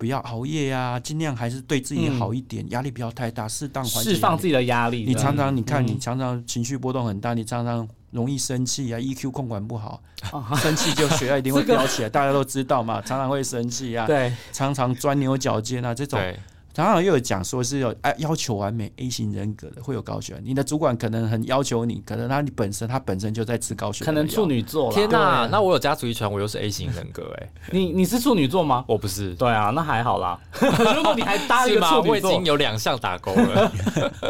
[0.00, 5.04] 不要熬夜呀、尽量还是对自己好一点，压力不要太大，适当缓解释放自己的压力。
[5.04, 16.40] 你常常你看，嗯你常常情绪波动很大，你常常容易生气啊，EQ 控管不好，啊生气就血压一定会 飙起来，大家都知道嘛，常常会生气啊，对，常常钻牛角尖啊，这种对，
[16.72, 24.92] 常常又有讲说是有哎要求完美 A 型人格的会有高血压，你的主管可能很要求你，可能他你本身他本身就在吃高血压，可能处女座。
[24.92, 28.84] 天哪，对那我有家族遗传，我又是 A 型人格哎，你你是处女座吗？
[28.86, 29.34] 我不是。
[29.34, 30.38] 对啊，那还好啦。
[30.94, 31.80] 如果你还搭一个？
[31.80, 33.72] 处女座我已经，有两项打勾了。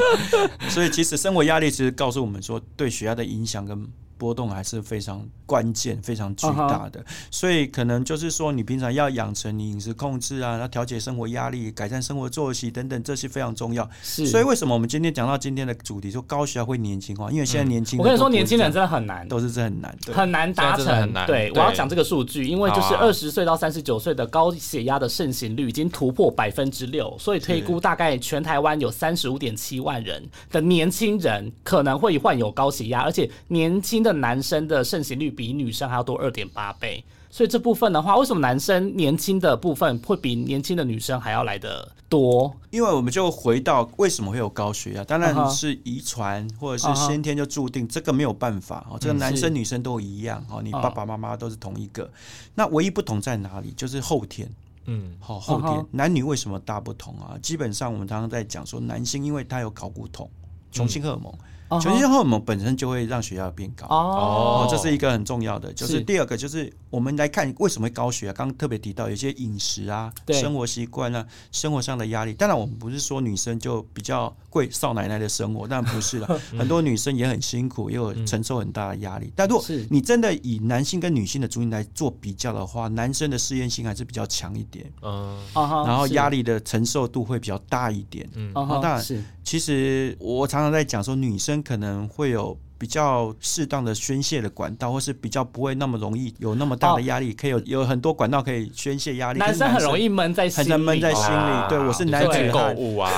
[0.69, 3.87] 所以其实生活压力其实告诉我们说对血压的影响跟
[4.21, 7.03] 波动还是非常关键、非常巨大的。
[7.31, 13.89] 所以可能就是说，你平常要养成你饮食控制啊，然后调节生活压力、改善生活作息等等，这些非常重要。
[14.03, 17.31] 是，所以为什么我们今天讲到今天的主题，说高血压会年轻化？
[17.31, 20.87] 因为现在年轻人、我跟你说，年轻人真的很难，都是真很难，很难达成。
[20.87, 21.27] 很难。
[21.27, 37.05] 对，我要讲这个数据，因为就是二十岁到三十九岁的高血压的盛行率已经突破百分之六，所以推估大概全台湾有三十五点七万人的年轻人可能会患有高血压，而且年轻的男生的盛行率比女生还要多二点八倍。
[37.33, 42.53] 所以这部分的话，为什么男生年轻的部分会比年轻的女生还要来的多？
[42.71, 48.99] 因为我们就回到为什么会有高血压，当然是遗传或者是先天就注定，这个没有办法哦。
[49.01, 52.11] 这个男生女生都一样哦，你爸爸妈妈都是同一个，
[52.57, 53.73] 那唯一不同在哪里？
[53.77, 54.51] 就是后天。
[54.87, 57.39] 嗯，好，后天男女为什么大不同啊？
[57.41, 60.29] 基本上我们常常在讲说，男性因为他有睾固酮、
[60.73, 61.33] 雄性荷尔蒙。
[61.79, 65.73] 雄性荷尔蒙本身就会让血压变高哦，这是一个很重要的。
[65.73, 68.33] 就是第二个，就是我们来看为什么会高血压。
[68.33, 72.33] 刚刚特别提到有些饮食啊、生活习惯啊、生活上的压力。
[72.33, 76.41] 当然，我们不是说女生就比较贵少奶奶的生活，当然不是了。
[76.59, 79.33] 很多女生也很辛苦，也有承受很大的压力。
[79.37, 89.23] 但如果你真的以男性跟女性的族群来做比较的话，男生的适应性还是比较强一点，嗯，然后压力的承受度会比较大一点，嗯，当然是。
[89.43, 92.59] 其实我常常在讲说，女生可能会有。
[92.81, 99.39] 比较适当的宣泄的管道，或是比较不会那么容易有那么大的压力，可以有有很多管道可以宣泄压力。
[99.39, 101.69] 男生很容易闷在心里，闷在心里。
[101.69, 103.11] 对我是男子汉，购物啊，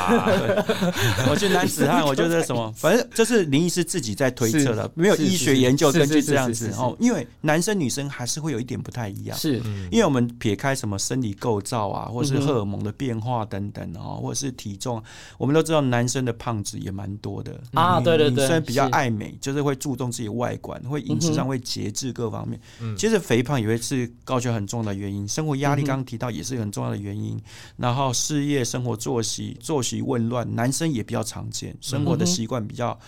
[1.31, 6.97] 我是男子汉， 我就是什么，反正这是林医师自己在推测的，没有医学研究根据这样子哦。
[6.99, 15.01] 因为男生女生还是会有一点不太一样，是因为我们撇开什么生理构造啊，或是荷尔蒙的变化等等哦，或者是体重，
[15.39, 19.52] 我们都知道男生的胖子也蛮多的啊，对对对，女生比较爱美就。
[19.53, 22.59] 就是会注重自己外观，会饮食上会节制各方面。
[22.97, 27.39] 其实肥胖也会是高血压很重要的原因，生活压力刚刚提到也是很重要的原因。
[27.77, 32.99] 然后事业、生活作息作息紊乱，男生也比较常见，生活的习惯比较。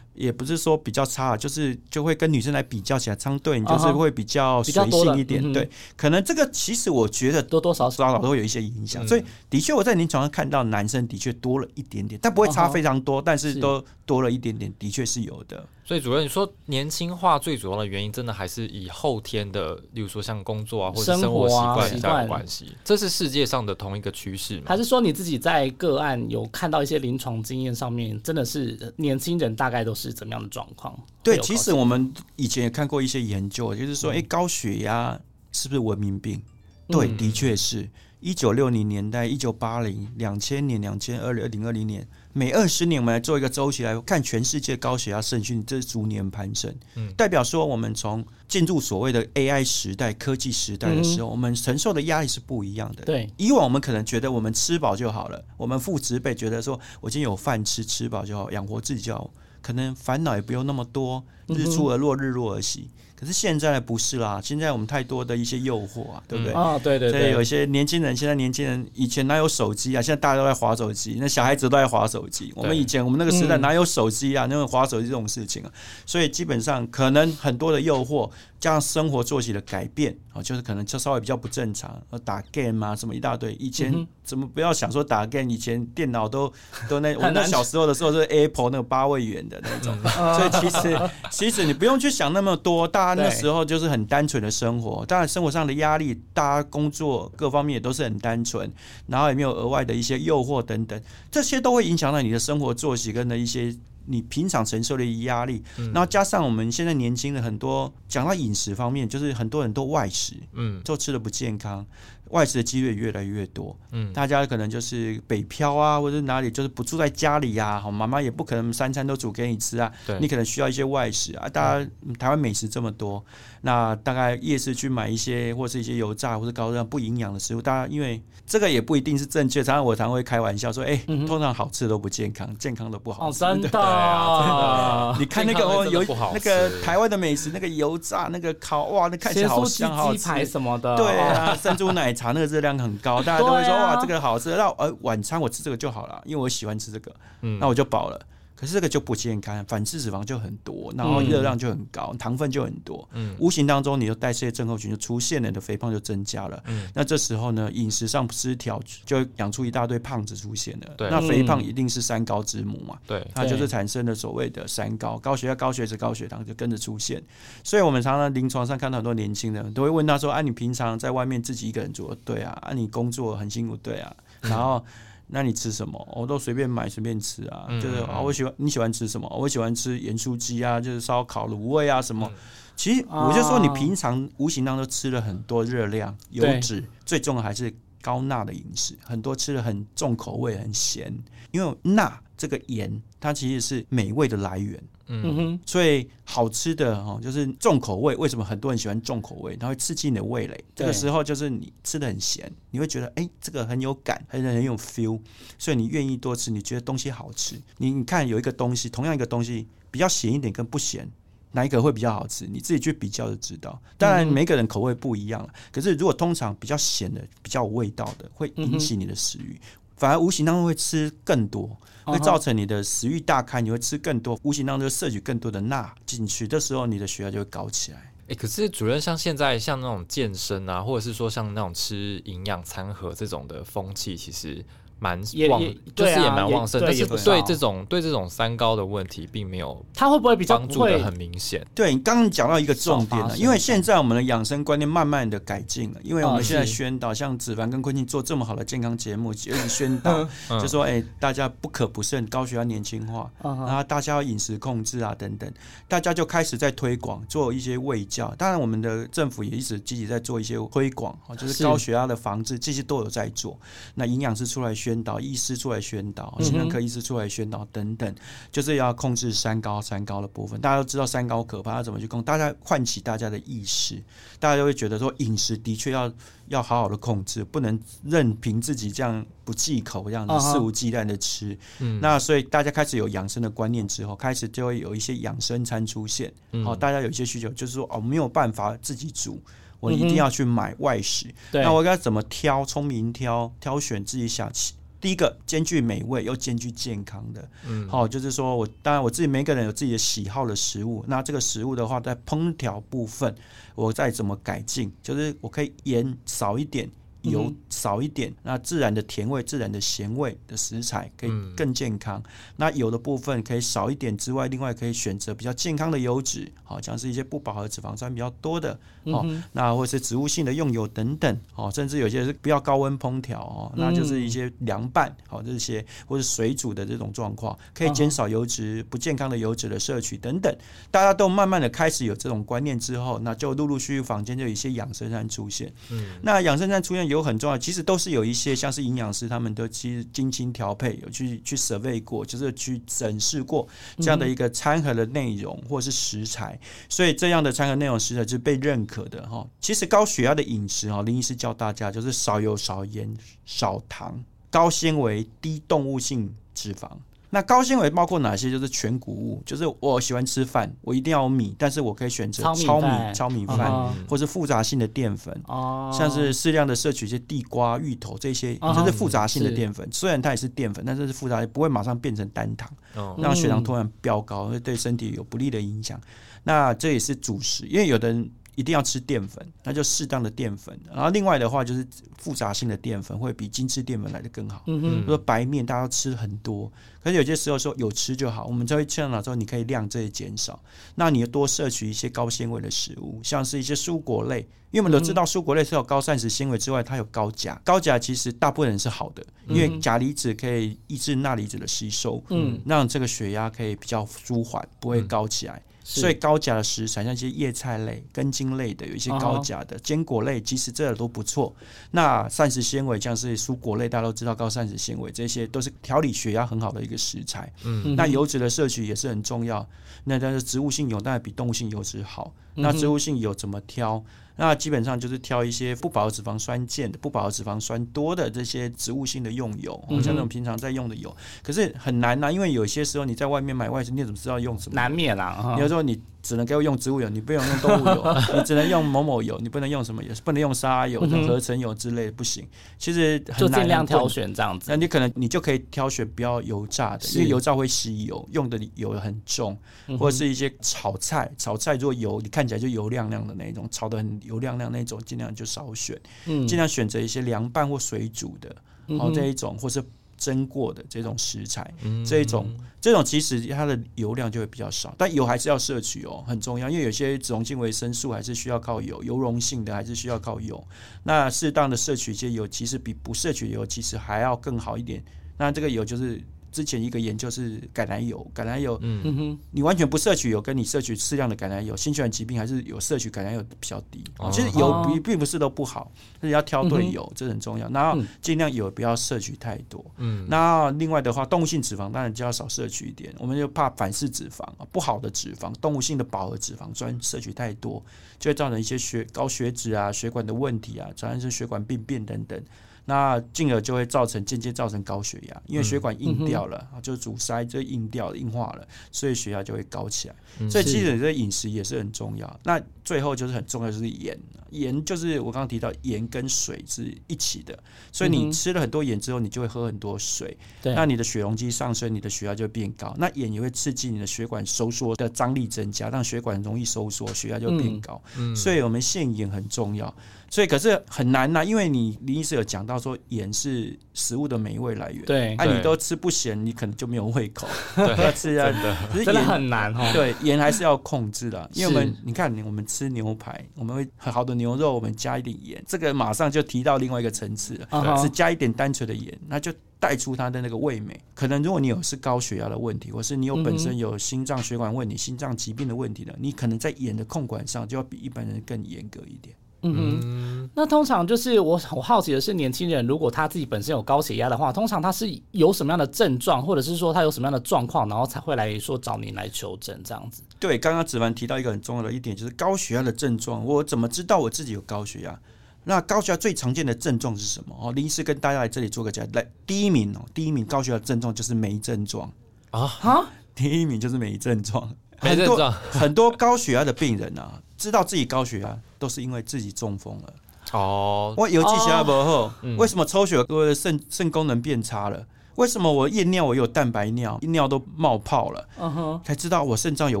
[0.16, 5.52] 也不是说比较差，就是就会跟女生来比较起来，相对你就是会比较随性一点。
[5.52, 9.06] 对，可能这个其实我觉得多多少少都会有一些影响。
[9.06, 15.64] 所以的确我在临床上看到男生的确多了一点点，但不会差非常多，但是都多了一点点，的确是有的。
[15.84, 22.66] 所以主任，你说年轻化最主要的原因，真的还是以后天的，例如说像工作啊或者生活习惯比较有关系。
[22.84, 24.64] 这是世界上的同一个趋势吗？
[24.66, 30.98] 还是说你自己在个案有看到一些临床经验上面，真的是年轻人大概都是怎么样的状况？
[31.22, 35.18] 对，其实我们以前也看过一些研究，就是说，哎，高血压
[35.52, 36.42] 是不是文明病？
[36.88, 37.88] 对，的确是。
[38.18, 42.08] 一九六零年代、一九八零、两千年、两千二零二零二零年。
[42.32, 53.04] 每二十年，我们来做一个周期来看全世界高血压盛讯，这是逐年攀升，嗯代表说我们从进入所谓的 AI 时代、科技时代的时候，我们承受的压力是不一样的。
[53.04, 59.30] 对，以往我们可能觉得我们吃饱就好了，我们父执辈觉得说我今天有饭吃，吃饱就好，养活自己就好，
[59.66, 62.88] 可能烦恼也不用那么多，日出而落，日落而息。
[63.16, 66.52] 可是现在不是啦，现在我们太多的一些诱惑啊，对不对？
[66.52, 67.20] 啊，对对对。
[67.20, 70.00] 所以有些年轻人，现在年轻人以前哪有手机啊？
[70.00, 72.52] 现在大家都在划手机，那小孩子都在划手机。
[72.54, 74.46] 我们以前我们那个时代哪有手机啊？
[74.48, 75.72] 那种划手机这种事情啊？
[76.04, 78.30] 所以基本上可能很多的诱惑。
[78.58, 83.52] 加上生活作息的改变啊，就是可能就稍微比较不正常，打 game 啊什么一大堆。
[83.54, 85.50] 以前怎么不要想说打 game？
[85.50, 86.52] 以前电脑都
[86.88, 89.96] 都那我那小时候的时候是 Apple 那个八位元的那种，
[90.36, 92.86] 所以其实其实你不用去想那么多。
[92.88, 98.70] 大家那时候就是很单纯的生活，当然生活上的压力，大家工作各方面也都是很单纯，
[99.06, 103.76] 然后也没有额外的一些诱惑等等，这些都会影响到你的生活作息跟的一些。
[104.06, 111.84] 你平常承受的压力，然后加上我们现在年轻的很多，讲到饮食方面，就是很多人都外食，嗯，都吃的不健康。
[112.30, 121.48] 外食的几率越来越多，嗯，大家可能就是北漂啊，或者哪里就是不住在家里呀，好，妈妈也不可能三餐都煮给你吃啊，对，你可能需要一些外食啊。
[121.48, 123.24] 大家台湾美食这么多，
[123.60, 129.62] 那大概夜市去买一些或是一些油炸或者高热量不营养的食物，大家因为这个也不一定是正确。
[129.62, 133.28] 常常我常会开玩笑说，哎，通常好吃的都不健康，健康的不好。
[133.28, 136.02] 哦，真的，你看那个哦，有
[136.34, 142.15] 那个台湾的美食，那个油炸那个烤，哇，那看起来好香，好吃什么的，对啊， 珍珠奶。
[142.16, 144.56] 茶那个热量很高，大家都会说哇，这个好吃。
[144.56, 147.14] 那呃晚餐我吃这个就好了，因为我喜欢吃这个，
[147.60, 148.18] 那我就饱了。
[148.56, 156.62] 可是这个就不健康，反式脂肪就很多，然后热量就很高，糖分就很多，嗯无形当中你的代谢症候群就出现了，你的肥胖就增加了。
[156.66, 160.94] 嗯那这时候呢，饮食上失调，就会养出一大堆胖子出现了。
[160.96, 167.22] 对那肥胖一定是三高之母嘛，对，它就是产生了所谓的三高，高血压、高血脂、高血糖就跟着出现。
[167.62, 172.14] 所以我们常常临床上看到很多年轻人都会问他说：“啊，你平常在外面自己一个人住？
[172.24, 174.82] 对啊，啊，你工作很辛苦，对啊，然后。”
[175.28, 176.08] 那你吃什么？
[176.14, 179.28] 我都随便买随便吃啊，嗯就是啊，我喜欢你喜欢吃什么？
[179.36, 182.30] 我喜欢吃盐酥鸡啊，就是烧烤、卤味啊什么。
[182.76, 191.12] 其实我就说，你平常无形当中吃了很多热量、油脂，最重要还是高钠的饮食，很多吃的很重口味、很咸，
[191.52, 194.82] 因为钠这个盐，它其实是美味的来源。
[195.08, 198.14] 嗯哼，所以好吃的哦，就是重口味。
[198.16, 199.56] 为什么很多人喜欢重口味？
[199.56, 200.64] 它会刺激你的味蕾。
[200.74, 205.20] 这个时候就是你吃的很咸，你会觉得哎、这个很有感，很很有 feel，
[205.58, 206.50] 所以你愿意多吃。
[206.50, 211.08] 你觉得东西好吃，你你看有一个东西，同样一个东西比较咸一点跟不咸。
[211.52, 212.46] 哪一个会比较好吃？
[212.46, 213.80] 你自己去比较就知道。
[213.96, 215.48] 当然，每个人口味不一样了。
[215.72, 219.58] 可是，如果通常比较咸的、比较有味道的，会引起你的食欲，
[219.96, 221.74] 反而无形当中会吃更多。
[222.06, 228.12] 会造成你的食欲大开，你会吃更多，无形当中摄取更多的钠进去，这时候你的血压就会高起来。
[228.28, 234.64] 哎、可是主任像现在像那种健身啊，或者是说像那种吃营养餐盒这种的风气，其实
[234.98, 235.18] 蛮
[235.50, 241.64] 旺，也也就是也蛮旺盛，但是对也不对这种对这种三高的问题，并没有它会不会比较帮助的会很明显。
[241.74, 255.52] 对你刚刚讲到一个重点了，因为现在我们的养生观念慢慢的改进了，因为我们啊现在宣导，像子凡跟坤庆做这么好的健康节目，一直宣导，嗯就说哎、大家不可不慎，高血压年轻化，然后大家要饮食控制啊等等，
[255.88, 258.34] 大家就开始在推广做一些卫教。
[258.38, 263.58] 当然，我们的政府也一直积极在做一些推广，哦，就是是高血压的防治，这些都有在做。
[263.94, 268.14] 那营养师出来宣导，医师出来宣导，嗯哼心脏科医师出来宣导等等，
[268.52, 270.60] 就是要控制三高三高的部分。
[270.60, 272.22] 大家都知道三高可怕，要怎么去控？
[272.22, 274.00] 大家唤起大家的意识，
[274.38, 276.12] 大家就会觉得说饮食的确要
[276.46, 281.58] 要好好的控制，不能任凭自己这样不忌口这样子肆无忌惮的吃。
[281.80, 286.32] 嗯那所以大家开始有养生的观念之后，开始就会有一些养生餐出现。
[286.52, 289.42] 嗯好、大家有一些需求，就是说哦，没有办法自己煮，
[289.80, 291.26] 我一定要去买外食。
[291.52, 292.64] 嗯那我该怎么挑？
[292.64, 294.72] 聪明挑，挑选自己想吃。
[294.98, 303.32] 第一个兼具美味又兼具健康的，嗯，好、就是说我当然我自己每个人有自己的喜好的食物，那这个食物的话，在烹调部分，
[303.74, 306.90] 我再怎么改进，就是我可以盐少一点，
[307.30, 312.22] 油嗯少一点，那自然的甜味、自然的咸味的食材可以嗯更健康。
[312.56, 318.72] 那油的部分可以少一点之外，另外可以选择比较健康的油脂，好、像是一些不饱和脂肪酸比较多的，
[319.04, 330.54] 哦，嗯那或是植物性的用油等等，哦，甚至有些是不要高温烹调哦，那就是一些凉拌，好、这些或是水煮的这种状况，可以减少油脂、不健康的油脂的摄取等等。
[330.90, 335.72] 大家都慢慢的开始有这种观念之后，那就陆陆续续坊间就有一些养生餐出现。
[335.90, 343.66] 嗯那养生餐出现有很重要，其实都是有一些像是营养师他们都其实精心调配，有去去 survey 过，就是去审视过
[343.98, 346.58] 这样的一个餐盒的内容或是食材，
[346.88, 349.46] 所以这样的餐盒内容食材是被认可的哈。
[349.60, 356.90] 其实高血压的饮食哈，林医师教大家就是少油、少盐、少糖、高纤维、低动物性脂肪。
[357.36, 358.50] 那高纤维包括哪些？
[358.50, 363.70] 就是全谷物，就是我喜欢吃饭，我一定要有米，但是我可以选择糙米糙米、饭
[364.08, 365.38] 或是复杂性的淀粉。
[365.46, 369.86] 哦，像是适量的摄取一些地瓜、芋头这些，啊哈就是复杂性的是淀粉。
[369.92, 376.00] 虽然它也是淀粉，但是是复杂，不会马上变成单糖，哦让血糖突然飙高，会对身体有不利的影响。
[376.42, 380.76] 那这也是主食，因为有的人一定要吃淀粉，那就适当的淀粉。
[380.92, 381.86] 然后另外的话就是
[382.18, 384.64] 复杂性的淀粉会比精致淀粉来的更好。
[384.66, 386.72] 嗯哼，比如说白面，大家都吃很多，
[387.04, 390.60] 可是有些时候说有吃就好，我们就会劝导说你可以量这些减少，
[390.94, 394.40] 那你多摄取一些高纤维的食物，像是一些蔬果类，
[394.70, 405.56] 因为我们都知道蔬果类是有高膳食纤维之外，它有高钾，高钾其实大部分人是好的，因为钾离子可以抑制钠离子的吸收，嗯，让这个血压可以比较舒缓，不会高起来。
[405.56, 411.54] 是所以高钾的食材，像一些叶菜类、根茎类的，有一些高钾的坚果类，其实这都不错。
[411.92, 417.52] 那膳食纤维，像是蔬果类，大家都知道高膳食纤维，这些都是调理血压很好的一个食材。
[417.62, 419.64] 嗯那油脂的摄取也是很重要。
[420.02, 422.34] 那但是植物性油当然比动物性油脂好。
[422.56, 424.02] 嗯那植物性油怎么挑？
[424.36, 431.14] 那基本上就是挑一些不饱和脂肪酸键的、不饱和脂肪酸多的这些植物性的用油，像那种平常在用的油。
[431.42, 434.74] 可是很难呐、因为有些时候你在外面买外食，你怎么知道用什么？
[434.74, 435.32] 难免啦。
[435.32, 442.46] 哈有时候你只能给我用植物油，你不能用动物油， 你只能用某某油，你不能用什么油，不能用沙油、合成油之类的，不行。
[442.78, 444.70] 其实很就难尽量挑选这样子。
[444.70, 444.76] 那。
[444.76, 449.58] 你可能你就可以挑选不要油炸的，因为油炸会吸油，用的油很重，
[449.98, 456.46] 或者是一些炒菜，炒菜如果油你看起来就油亮亮的那种，炒的很油亮亮那种，尽量就少选，嗯。
[456.46, 458.54] 尽量选择一些凉拌或水煮的，哦
[458.88, 459.14] 嗯哼。
[459.14, 459.82] 这一种，或是
[460.16, 470.62] 蒸过的这种食材，嗯这一种这种其实它的油量就会比较少，但油还是要摄取哦，很重要，因为有些脂溶性维生素还是需要靠油，油溶性的还是需要靠油。
[471.02, 475.02] 那适当的摄取一些油，其实比不摄取油其实还要更好一点。
[475.38, 476.22] 那这个油就是
[476.56, 484.02] 之前一个研究是橄榄油，橄榄油，嗯哼，你完全不摄取油，跟你摄取适量的橄榄油，心血管疾病还是有摄取橄榄油比较低。
[484.16, 487.68] 哦其实油并并不是都不好，但是要挑对油，这很重要。
[487.68, 489.84] 然后嗯尽量油不要摄取太多。
[489.98, 497.84] 嗯，那另外的话，动物性脂肪当然就要少摄取一点，我们就怕反式脂肪啊，不好的脂肪，动物性的饱和脂肪酸摄取太多，
[498.18, 502.42] 就会造成一些血高血脂啊、血管的问题啊，产生血管病变等等。
[502.86, 510.14] 那进而就会造成间接造成高血压，因为血管硬掉了，啊就是阻塞，就硬掉了、硬化了，所以血压就会高起来。
[510.48, 512.40] 所以其实这个饮食也是很重要。
[512.44, 514.18] 那最后就是很重要，就是盐。
[514.50, 517.58] 盐就是我刚刚提到，盐跟水是一起的，
[517.90, 522.94] 所以你吃了很多盐之后，你就会喝很多水，对那你的血容积上升，你的血压就会变高。
[522.96, 528.00] 那盐也会刺激你的血管收缩的张力增加，让血管容易收缩，血压就会变高。
[528.36, 529.92] 所以我们限盐很重要。
[530.36, 537.48] 所以可是很难呐、因为你林医师有讲到说盐是食物的美味来源，对啊，你都吃不咸，你可能就没有胃口，
[537.96, 538.52] 要吃啊，
[538.92, 539.90] 可是真的很难哦。
[539.94, 551.00] 对，盐还是要控制的，因为我们你看，我们吃牛排，我们会很好的牛肉，我们加一点盐，这个马上就提到另外一个层次了，只加一点单纯的盐，那就带出它的那个味美。
[551.14, 559.34] 可能如果你有是高血压的问题，或是你有本嗯身有心脏血管问题、心脏疾病的问题的，你可能在盐的控管上就要比一般人更严格一点。
[559.74, 570.22] 嗯哼，那通常就是我我好奇的是，年轻人如果他自己本身有高血压的话，通常他是有什么样的症状，或者是说他有什么样的状况，然后才会来说找您来求诊这样子。
[570.38, 573.44] 对，刚刚子凡提到一个很重要的一点，就是高血压的症状。
[573.44, 575.18] 我怎么知道我自己有高血压？
[575.64, 577.56] 那高血压最常见的症状是什么？
[577.60, 579.04] 哦，林医师跟大家来这里做个讲。
[579.12, 582.08] 来，第一名哦，第一名高血压的症状就是没症状
[582.50, 584.72] 啊哈，第一名就是没症状。
[584.98, 590.14] 很多没症状很多高血压的病人啊，知道自己高血压都是因为自己中风了。
[590.52, 595.04] 哦，我有记血压不好，嗯为什么抽血我的肾肾功能变差了？
[595.34, 598.48] 为什么我验尿我有蛋白尿，尿都冒泡了？
[598.58, 600.00] 嗯哼，才知道我肾脏有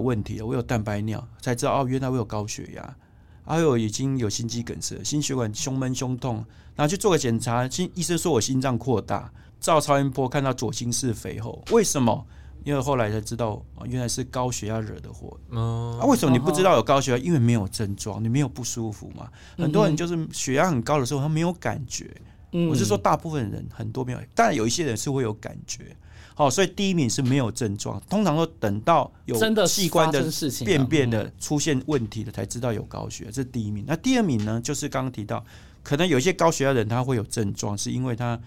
[0.00, 2.96] 问题了，我有蛋白尿，才知道哦，原来我有高血压，
[3.44, 12.24] 还有已经有心肌梗塞、心血管胸闷、胸痛，然后去做个检查，心医生说我心脏扩大，照超音波看到左心室肥厚，为什么？
[12.66, 15.38] 因为后来才知道，哦原来是高血压惹的祸。
[15.50, 17.18] 嗯啊，为什么你不知道有高血压？
[17.18, 19.30] 因为没有症状，你没有不舒服嘛。
[19.56, 22.10] 很多人就是血压很高的时候，他没有感觉。
[22.50, 25.96] 嗯我是说，大部分人很多没有，当然有一些人是会有感觉。
[26.34, 30.24] 好，所以第一名是没有症状，通常都等到有真的器官的
[30.64, 33.84] 便便的出现问题了，才知道有高血压，这是第一名。
[33.86, 35.44] 那第二名呢，就是刚刚提到，
[35.84, 38.38] 可能有一些高血压的人他会有症状，是因为他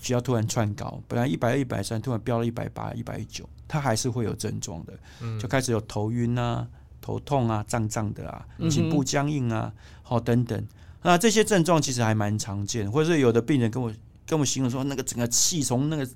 [0.00, 4.92] 血压突然窜高，本来一百二、一百三，突然飙到一百八、一百九，他还是会有症状的，
[5.38, 6.66] 就开始有头晕啊、
[7.00, 9.72] 头痛啊、胀胀的啊、颈部僵硬啊，
[10.02, 10.66] 好、等等。
[11.02, 13.92] 那这些症状其实还蛮常见，或者是有的病人跟我
[14.26, 16.08] 跟我形容说，那个整个气从那个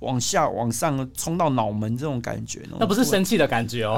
[0.00, 3.96] 往下往上冲到脑门这种感觉，那不是生气的感觉哦。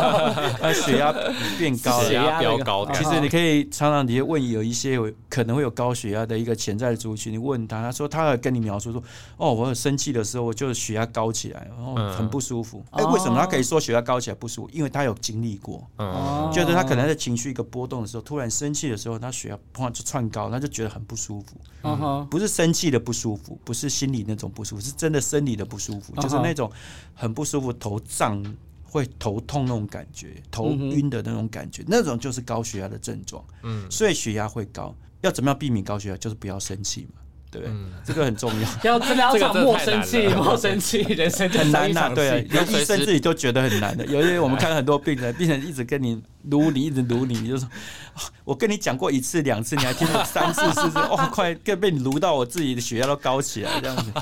[0.62, 1.12] 那血压
[1.58, 2.90] 变高了， 血压飙高。
[2.92, 9.02] 其实你可以常常你问有一些有可能会有高血压的一个潜在的族群，你问他，他说他会跟你描述说，
[9.36, 12.14] 哦，我有生气的时候，我就血压高起来，然后嗯。
[12.14, 12.82] 很不舒服。
[12.92, 14.70] 哎、为什么他可以说血压高起来不舒服？
[14.72, 16.48] 因为他有经历过，嗯。
[16.52, 21.56] 就是他可能在情绪一个波动的时候，突然生气的时候，他血压砰就窜高，他就觉得很不舒服。
[21.82, 26.70] 嗯哼，不是生气的不舒服，不是心里那种不舒服，是真的生理的不舒服，就是那种
[27.12, 28.40] 很不舒服，头胀、
[28.84, 33.44] 会头痛那种感觉，头晕的那种感觉，那种就是高血压的症状。
[33.64, 36.16] 嗯所以血压会高，要怎么样避免高血压？
[36.18, 37.20] 就是不要生气嘛，
[37.60, 37.76] 对不对？
[38.04, 38.68] 这个很重要。
[38.92, 42.48] 要真的要这个讲莫生气，莫 生气，人生就很难呐、对啊，戏。
[42.50, 44.04] 连医生自己都觉得很难的。
[44.12, 47.68] 有些我们看很多病人，病人一直跟你撸你，一直撸你，你就说，
[48.14, 54.12] 啊 我跟你讲过一次两次，你还听了三次四次，哦，快更被你撸到我自己的血压都高起来这样子。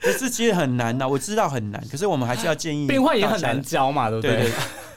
[0.00, 4.50] 可是其实很难呐、我知道很难，可是我们还是要建议病患也很难教嘛，对不对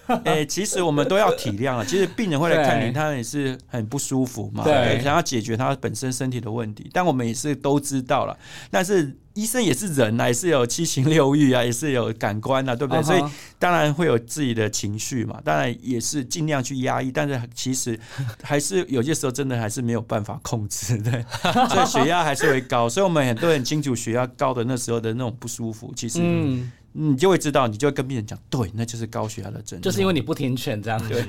[0.07, 0.33] 对对？
[0.33, 1.85] 哎、其实我们都要体谅啊。
[1.85, 6.89] 其实病人会来看对你，他也是很不舒服嘛，对想要解决他本身身体的问题。
[6.93, 8.37] 但我们也是都知道了，
[8.69, 13.03] 但是医生也是人啊，也是有七情六欲啊，也是有感官啊，对不对？
[13.03, 13.23] 所以
[13.59, 17.99] 当然会有自己的情绪嘛，当然也是尽量去压抑，但是其实
[18.41, 21.11] 还是有些时候真的还是没有办法控制的，
[21.69, 22.87] 所以血压还是会高。
[22.87, 30.97] 所以我们很多人清楚血压高的那时候的那种不舒服，其实嗯，你就会知道，你就会跟病人讲，对，那就是高血压的症状，就是因为你不听劝这样。
[31.09, 31.21] 对，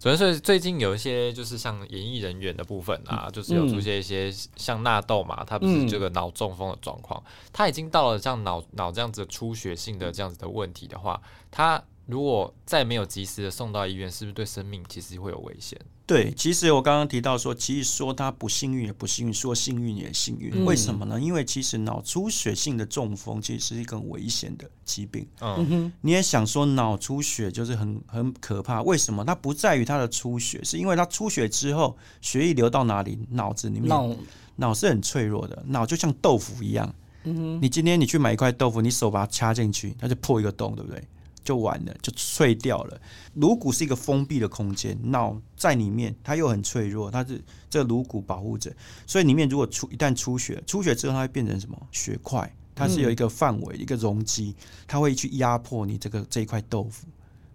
[0.00, 7.22] 主要是最近有一些就是像演艺人员的部分啊，就是有出现一些像纳豆嘛，他不是这个脑中风的状况，
[7.52, 11.22] 他已经到了像脑脑这样子出血性的这样子的问题的话，
[11.52, 15.80] 他如果再没有及时的送到医院，是不是对生命其实会有危险？
[16.06, 20.50] 对，其实我刚刚提到说，其实说他不幸运也不幸运，说幸运也幸运。
[20.54, 21.18] 嗯为什么呢？
[21.18, 25.26] 因为其实脑出血性的中风其实是一个危险的疾病。
[25.40, 29.24] 嗯哼，你也想说脑出血就是很很可怕，为什么？
[29.24, 34.14] 它不在于它的出血，是因为它出血之后血液流到哪里，脑子里面脑
[34.56, 36.94] 脑是很脆弱的，脑就像豆腐一样。
[37.26, 41.02] 嗯你今天你去买一块豆腐，你手把它掐进去，它就破一个洞，对不对？
[41.44, 43.00] 就完了，就碎掉了。
[43.34, 48.74] 颅骨是一个封闭的空间，脑在里面，它又很脆弱，它是这个颅骨保护着，
[49.06, 52.50] 所以里面如果出一旦出血，出血之后它会变成什么血块？
[52.74, 54.52] 它是有一个范围、一个容积，
[54.88, 57.06] 它会去压迫你这个这一块豆腐，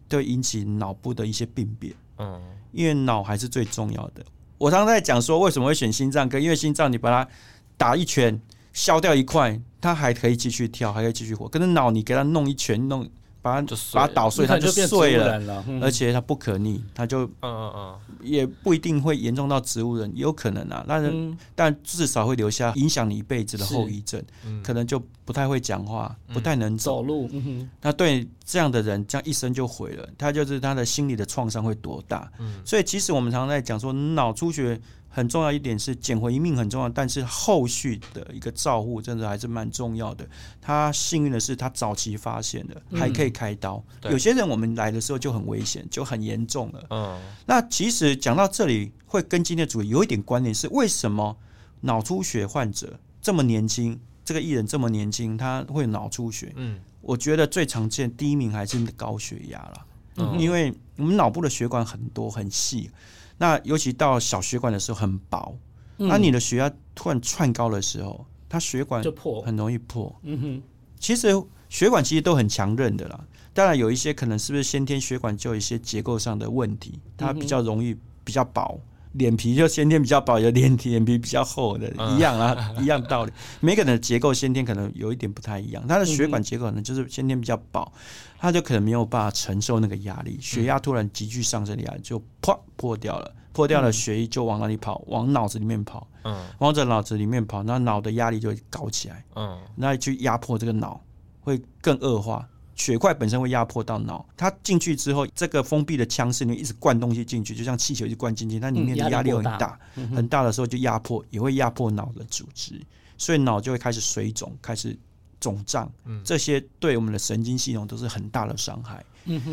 [0.07, 1.93] 都会引起脑部的一些病变。
[2.19, 4.23] 嗯，因为脑还是最重要的。
[4.57, 6.39] 我常常在讲说，为什么会选心脏科？
[6.39, 7.29] 因为心脏你把它
[7.75, 11.49] 打一拳，削掉一块，它还可以继续跳，还可以继续活。
[11.49, 13.09] 可是脑你给它弄一拳，弄
[13.41, 15.39] 把它就把它捣碎，它就碎了。
[15.39, 20.83] 了，嗯而且它不可逆，它就嗯嗯嗯，也不一定会严重到植物人，有可能啊。
[20.87, 26.97] 但是、嗯但至少会留下影响你一辈子的后遗症，嗯可能就不太会讲话，不太能走。
[26.97, 32.29] 走路，嗯哼，那对这样的人，这样一生就毁了，他就是他的心理的创伤会多大。
[32.39, 34.79] 嗯所以其实我们常常在讲说，脑出血
[35.09, 40.25] 很重要一点是捡回一命很重要，但是后续的一个照护真的还是蛮重要的。
[40.61, 43.83] 他幸运的是，他早期发现了，还可以开刀。
[43.99, 46.85] 对有些人我们来的时候就很危险，就很严重了。
[46.91, 51.35] 嗯那其实讲到这里，会跟今天的主题有一点关联，是为什么
[51.81, 56.53] 脑出血患者这么年轻，这个艺人这么年轻，他会脑出血？
[56.55, 59.85] 嗯我觉得最常见第一名还是高血压了，
[60.17, 62.91] 嗯因为我们脑部的血管很多很细，
[63.39, 65.57] 那尤其到小血管的时候很薄，
[65.97, 70.15] 那你的血压突然窜高的时候，它血管就破，很容易破。
[70.21, 70.61] 嗯哼，
[70.99, 71.29] 其实
[71.69, 73.19] 血管其实都很强韧的啦，
[73.53, 78.79] 当然有一些可能是不是先天血管就有一些结构上的问题，它比较容易比较薄。
[79.13, 83.31] 脸皮就先天比较薄，有脸脸皮比较厚的，一样啊， 一样道理。
[83.59, 87.91] 每个人的结构先天可能有一点不太一样，他的血管结构可能就是先天比较薄，
[88.37, 95.03] 他就可能没有办法承受那个压力，血压突然急剧上升的压力就啪破掉了，破掉了，血液就往哪里跑？
[95.07, 99.25] 往脑子里面跑，嗯往着脑子里面跑，那脑的压力就会高起来。
[99.35, 101.01] 嗯那去压迫这个脑，
[101.41, 102.47] 会更恶化。
[102.79, 109.79] 血块本身会压迫到脑，它进去之后，这个封闭的腔室里面一直灌东西进去，就像气球一直灌进去，它里面的嗯压压力很大大，
[110.15, 112.81] 很大的时候就压迫，也会压迫脑的组织，
[113.17, 114.97] 所以脑就会开始水肿，开始
[115.41, 115.91] 肿胀，
[116.23, 119.05] 这些对我们的神经系统都是很大的伤害。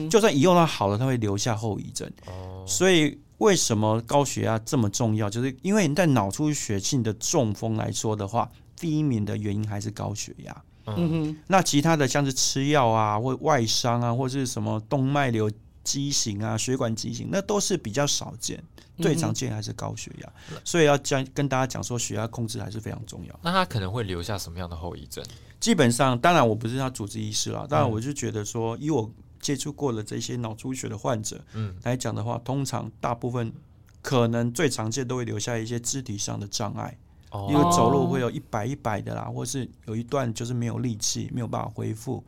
[0.09, 2.09] 就算以后它好了，它会留下后遗症。
[2.29, 5.29] 哦所以为什么高血压这么重要？
[5.29, 10.65] 就是因为你在脑出血性的中风来说的话，第一名的原因还是高血压。
[10.97, 15.51] 嗯哼，那其他的像是吃药啊，或外伤啊，或是什么动脉瘤
[15.83, 18.63] 畸形啊、血管畸形，那都是比较少见。
[18.99, 20.33] 最常见还是高血压，
[20.65, 23.41] 所以要讲跟大家讲说，血压控制还是非常重要。
[23.43, 25.23] 那他可能会留下什么样的后遗症？
[25.61, 33.53] 基本上，当然我不是他主治医师啦，当然我就觉得说，以我接触过的这些脑出血的患者，嗯来讲的话，通常大部分
[34.01, 37.06] 可能最常见都会留下一些肢体上的障碍，哦
[37.51, 42.23] 因为走路会有一摆一摆的啦，或是有一段就是没有力气，没有办法恢复。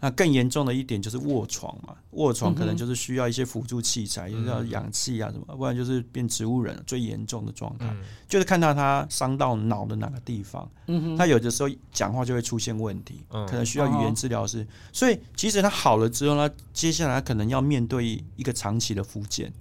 [0.00, 7.86] 那更严重的一点就是卧床嘛，卧床可能就是需要一些辅助器材，就是要氧气啊什么，不然就是变植物人，最严重的状态。
[7.88, 8.02] 嗯。
[8.26, 13.46] 就是看到他伤到脑的哪个地方，嗯，他有的时候讲话就会出现问题，嗯。
[13.46, 14.66] 可能需要语言治疗师。
[14.92, 19.52] 所以其实他好了之后呢，接下来可能要面对一个长期的复健，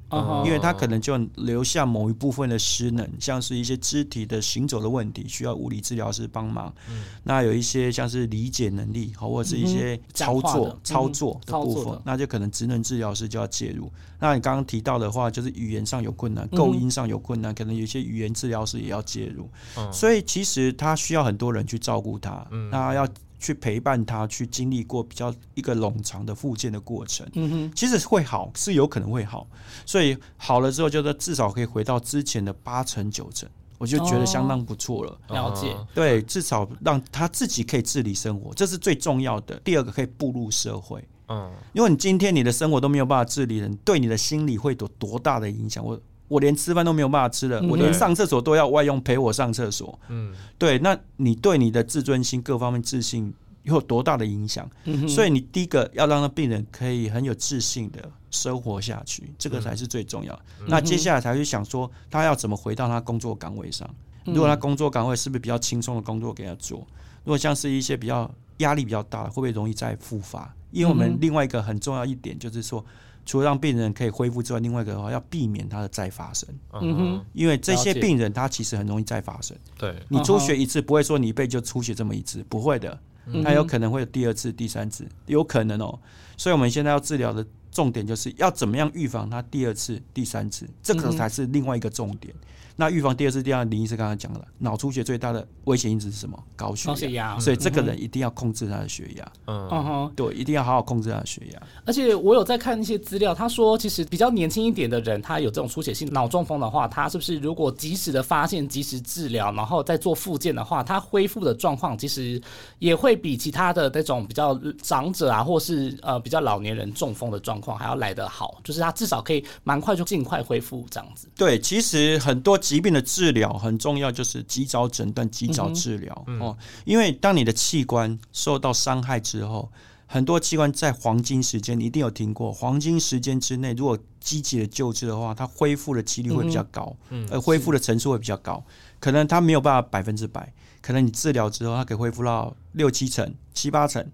[0.45, 6.73] 因为他可能就留下某一部分的失能，像是一些肢体的行走的问题，需要物理治疗师帮忙。
[6.89, 13.91] 嗯那有一些像是理解能力，好或者是一些操作、操作的部分那就可能职能治疗师就要介入。
[14.19, 19.49] 那你刚刚提到的话，就是语言上有困难，嗯构音上有困难，可能有一些语言治疗师也要介入。
[19.77, 23.07] 嗯所以其实他需要很多人去照顾他，嗯那要
[23.43, 27.27] 去陪伴他，去经历过比较一个冗长的复健的过程。
[27.33, 29.45] 嗯哼，其实会好，是有可能会好，
[29.85, 35.19] 所以好了之后，就是至少可以回到之前的八成九成，我就觉得相当不错了。
[35.27, 35.75] 了解。
[35.77, 39.59] 嗯对，至少让他自己可以自理生活，这是最重要的。
[39.59, 45.85] 第二个，可以步入社会，嗯，因为你今天你的生活都没有办法自理了，你对你的心理会有多大的影响？
[45.85, 49.99] 我我连吃饭都没有办法吃了，嗯我连上厕所都要外佣陪我上厕所。
[50.09, 54.69] 嗯，对，那你对你的自尊心各方面自信有多大的影响？
[54.85, 60.41] 嗯所以你第一个要让那病人可以很有自信的生活下去，这个才是最重要的。
[60.67, 63.87] 那接下来才去想说，他要怎么回到他工作岗位上。
[64.25, 66.79] 如果他工作岗位是不是比较轻松的工作给他做？
[67.25, 70.53] 如果像是一些比较压力比较大的，会不会容易再复发？
[70.71, 72.83] 因为我们另外一个很重要一点就是说，
[73.25, 79.55] 除了让病人可以恢复之外，另外一个的话要避免它的再发生，嗯哼，因为这些病人他其实很容易再发生。
[79.77, 85.97] 对，你出血一次不会说你一辈子就出血这么一次，不会的，嗯它有可能会有第二次、第三次，有可能哦。
[86.35, 92.33] 所以我们现在要治疗的重点就是要怎么样预防他第二次、第三次，这个才是另外一个重点。
[92.75, 96.37] 那预防第二次、第二次，林医师刚才讲了，脑出血最大的危险因子是什么？
[96.55, 97.39] 高血高血压。
[97.39, 101.61] 所以这个人一定要控制他的血压，嗯，嗯哼，对，一定要好好控制他的血压。
[101.85, 112.41] 而且我有在看一些资料，他说其实比较年轻一点的人，他有这种出血性脑中风的话，他是不是如果及时的发现、及时治疗，然后再做复健的话，他恢复的状况其实
[112.79, 121.27] 也会比其他的那种比较长者啊，或是呃比较老年人中风的状况还要来得好，就是他至少可以蛮快就尽快恢复这样子。
[121.35, 126.57] 对，其实很多疾病的治疗很重要，就是及早诊断、及早治疗、哦。
[126.85, 129.69] 因为当你的器官受到伤害之后，
[130.07, 138.63] 很多器官在黄金时间，你一定有听过，黄金时间之内，如果积极的救治的话，它恢复的几率会比较高，嗯而恢复的层数会比较高。
[138.99, 144.09] 可能它没有办法百分之百，可能你治疗之后，它可以恢复到六七成、七八成。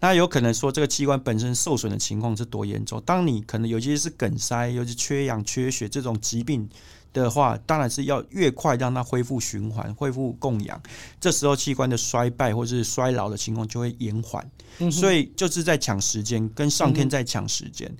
[0.00, 3.00] 那有可能说这个器官本身受损的情况是多严重？
[3.06, 6.68] 当你可能有些是梗塞，尤其缺氧、缺血这种疾病
[7.22, 10.80] 的话，当然是要越快让它恢复循环、恢复供氧。
[11.20, 14.44] 这时候器官的衰败或是衰老的情况就会延缓，
[14.90, 17.90] 所以就是在抢时间，跟上天在抢时间。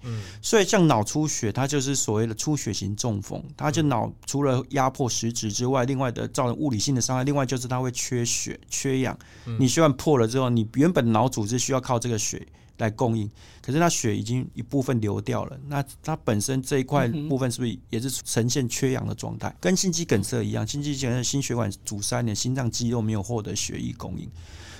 [0.43, 9.17] 所以像脑出血，它就是所谓的出血型中风，它就脑除了压迫实质之外，另外的造成物理性的伤害，另外就是它会缺血、缺氧。
[9.59, 12.45] 你血管破了之后，你原本脑组织需要靠这个血
[12.79, 13.31] 来供应，
[13.63, 19.55] 可是它血已经一部分流掉了，那它本身这一块部分是不是也是呈现缺氧的状态？
[19.61, 24.29] 跟心肌梗塞一样，心肌梗塞心血管阻塞，你的心脏肌肉没有获得血液供应。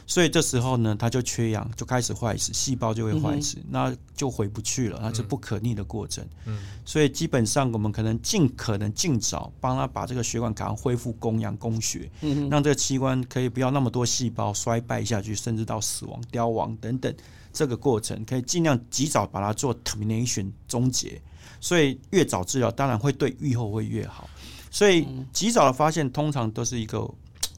[0.07, 6.23] 所以这时候呢，它就缺氧，就开始坏死，细胞就会坏死，那就回不去了，那是不可逆的过程。
[6.45, 6.59] 嗯。
[6.85, 17.15] 所以基本上我们可能尽可能尽早帮他把这个血管赶快恢复供氧供血，嗯让这个器官可以不要那么多细胞衰败下去，甚至到死亡、凋亡等等
[17.55, 21.19] 这个过程，可以尽量及早把它做 termination 终结。
[21.61, 24.29] 所以越早治疗，当然会对愈后会越好。
[24.71, 27.09] 所以及早的发现通常都是一个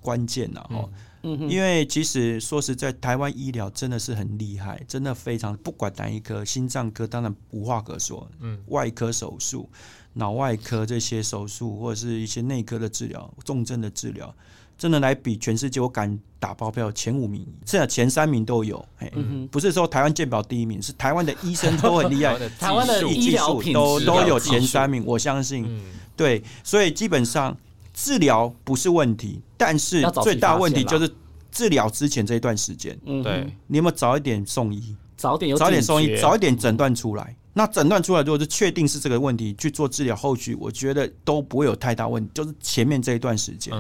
[0.01, 0.89] 关键呐，哈。
[1.23, 9.69] 嗯哼，因为其实说实在，台湾医疗真的是很厉害，真的非常，不管哪一科，心脏科当然无话可说，嗯，外科手术、
[10.13, 14.33] 脑外科这些手术，或者是一些内科的治疗、重症的治疗，
[14.79, 18.85] 真的来比全世界，我敢打包票前五名，甚至前三名都有。
[18.99, 25.65] 哎、嗯不是说台湾健保第一名，是台湾的医生都很厉害， 台湾的医技术疗品质都都有前三名，我相信。
[25.67, 25.81] 嗯。
[26.17, 27.55] 对，所以基本上
[27.93, 31.15] 治疗不是问题，但是最大问题就是
[31.53, 37.36] 治疗之前这一段时间，嗯对，你有没有早一点送医，早点有早点送医，早一点诊断出来？
[37.59, 43.73] 那诊断出来，如果是确定是这个问题，去做治疗，后续我觉得都不会有太大问题，就是前面这一段时间。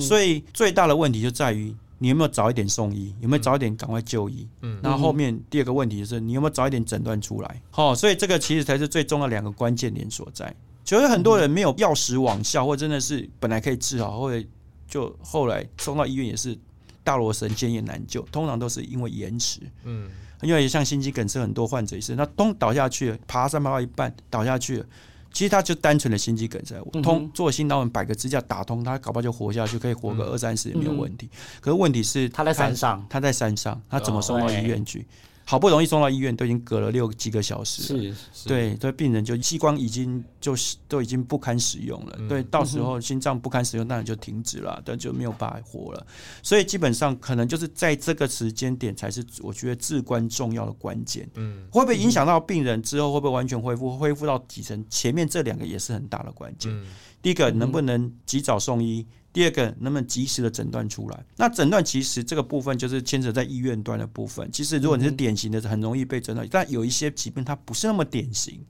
[0.00, 4.48] 所以最大的问题就在于你有没有早一点送医，有没有早一点赶快就医。
[4.62, 7.62] 嗯然后后面第二个问题就是你有没有早一点诊断出来。
[7.70, 10.52] 好、所以这个其实才是最重要的两个关键点所在。
[10.84, 14.44] 其实很多人没有药食往效，或真的是本来可以治好，或者
[14.88, 16.58] 就后来送到医院也是
[17.04, 19.60] 大罗神仙也难救，通常都是因为延迟。
[19.84, 20.10] 嗯
[20.42, 24.86] 因为像心肌梗塞，很多患者也是，那咚倒下去了，爬山爬到一半倒下去了，
[25.32, 27.02] 其实他就单纯的心肌梗塞，嗯哼。
[27.02, 30.30] 通做心导管摆个支架打通，他搞不好就活下去，可以活个嗯。
[30.32, 31.28] 二三十也没有问题。
[31.60, 35.06] 可是问题是他在山上，他在山上，他怎么送到哦医院去？
[35.44, 38.00] 好不容易送到医院，都已经隔了六几个小时了。
[38.00, 46.06] 是是对，对，病人就器官已经就是都已经不堪使用了，嗯对，到时候心脏不堪使用，当然就停止了，但就没有办法活了。
[46.42, 51.28] 所以基本上可能就是在这个时间点才是我觉得至关重要的关键。
[51.34, 53.96] 嗯会不会影响到病人之后会不会完全恢复？
[53.98, 54.84] 恢复到几成？
[54.88, 56.72] 前面这两个也是很大的关键。
[56.72, 56.86] 嗯
[57.20, 59.06] 第一个，能不能及早送医？
[59.34, 61.24] 第二个能不能及时的诊断出来？
[61.36, 64.48] 那诊断其实这个部分就是牵扯在医院端的部分。
[64.52, 68.64] 其实如果你是典型的，很容易被诊断，但有一些疾病它不是那么典型，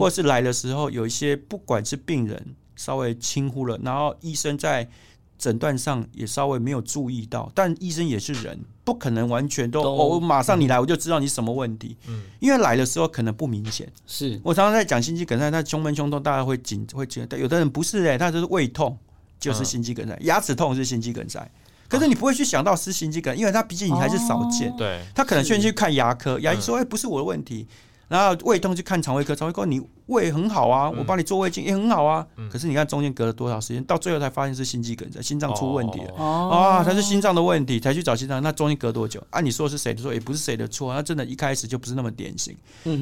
[0.00, 4.88] 或者是来的时候有一些不管是病人稍微轻忽了，然后医生在
[5.36, 13.86] 诊断上也稍微没有注意到，但医生也是人，不可能完全都都哦，我马上你来我就知道你什么问题，嗯，因为来的时候可能不明显。
[14.06, 14.40] 是。
[14.42, 18.98] 我常常在讲心肌梗塞，他胸闷胸痛，大家会紧会紧，但有的人不是哎、他就是胃痛
[19.38, 21.50] 就是心肌梗塞，牙齿痛是心肌梗塞，
[21.88, 27.66] 可是你不会去想到是心肌梗，因为它毕竟你还是少见，对，他可能先去看牙科，牙医说哎、不是我的问题，
[28.08, 36.14] 然后胃痛去看肠胃科，肠胃科你胃很好啊，我帮你做胃镜也很好啊，可是你看中间隔了多少时间，到最后才发现是心肌梗塞，心脏出问题了。
[36.16, 38.42] 哦啊，他是心脏的问题，才去找心脏。
[38.42, 39.22] 那中间隔多久？
[39.30, 40.12] 啊，你说是谁的错？
[40.12, 42.56] 也不是谁的错，那真的一开始就不是那么典型，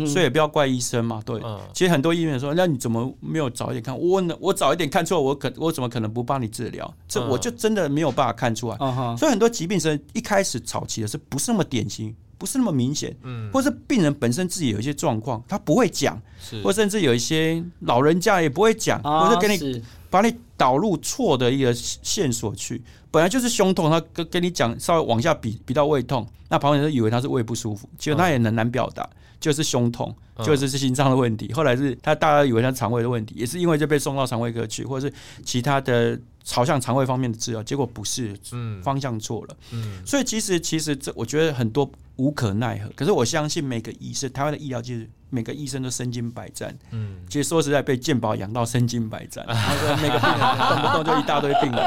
[0.07, 1.23] 所以也不要怪医生嘛。
[1.25, 3.99] 对，嗯其实很多医院说，那你怎么没有早一点看？
[3.99, 6.93] 我呢，我早一点看错，我可我怎么可能不帮你治疗？
[7.07, 8.77] 这嗯我就真的没有办法看出来。
[8.81, 16.63] 嗯，所以很多疾病是一开始早期的是不是那么典型，不是那么明显，嗯，或是病人本身自己有一些状况，他不会讲，是。
[16.63, 22.83] 或甚至有一些老人家也不会讲，啊或者给你把你导入错的一个线索去。
[23.11, 29.09] 本来就是胸痛，他跟跟你讲稍微往下比比到胃痛，那旁边人就以为他是胃不舒服，其实他也很难表达，
[29.41, 31.53] 就是胸痛，嗯就是是心脏的问题。
[31.53, 35.15] 后来是他大家以为他肠胃的问题，也是因为就被送到肠胃科去，或者是
[35.45, 39.57] 其他的朝向肠胃方面的治疗，结果不是，嗯方向错了。
[39.73, 46.75] 嗯所以其实其实这我觉得很多无可奈何，可是我相信每个医生，台湾的医疗界每个医生都身经百战。
[46.93, 51.83] 嗯，其实说实在，被健保养到身经百战， 然后说每个病人动不动就一大堆病人，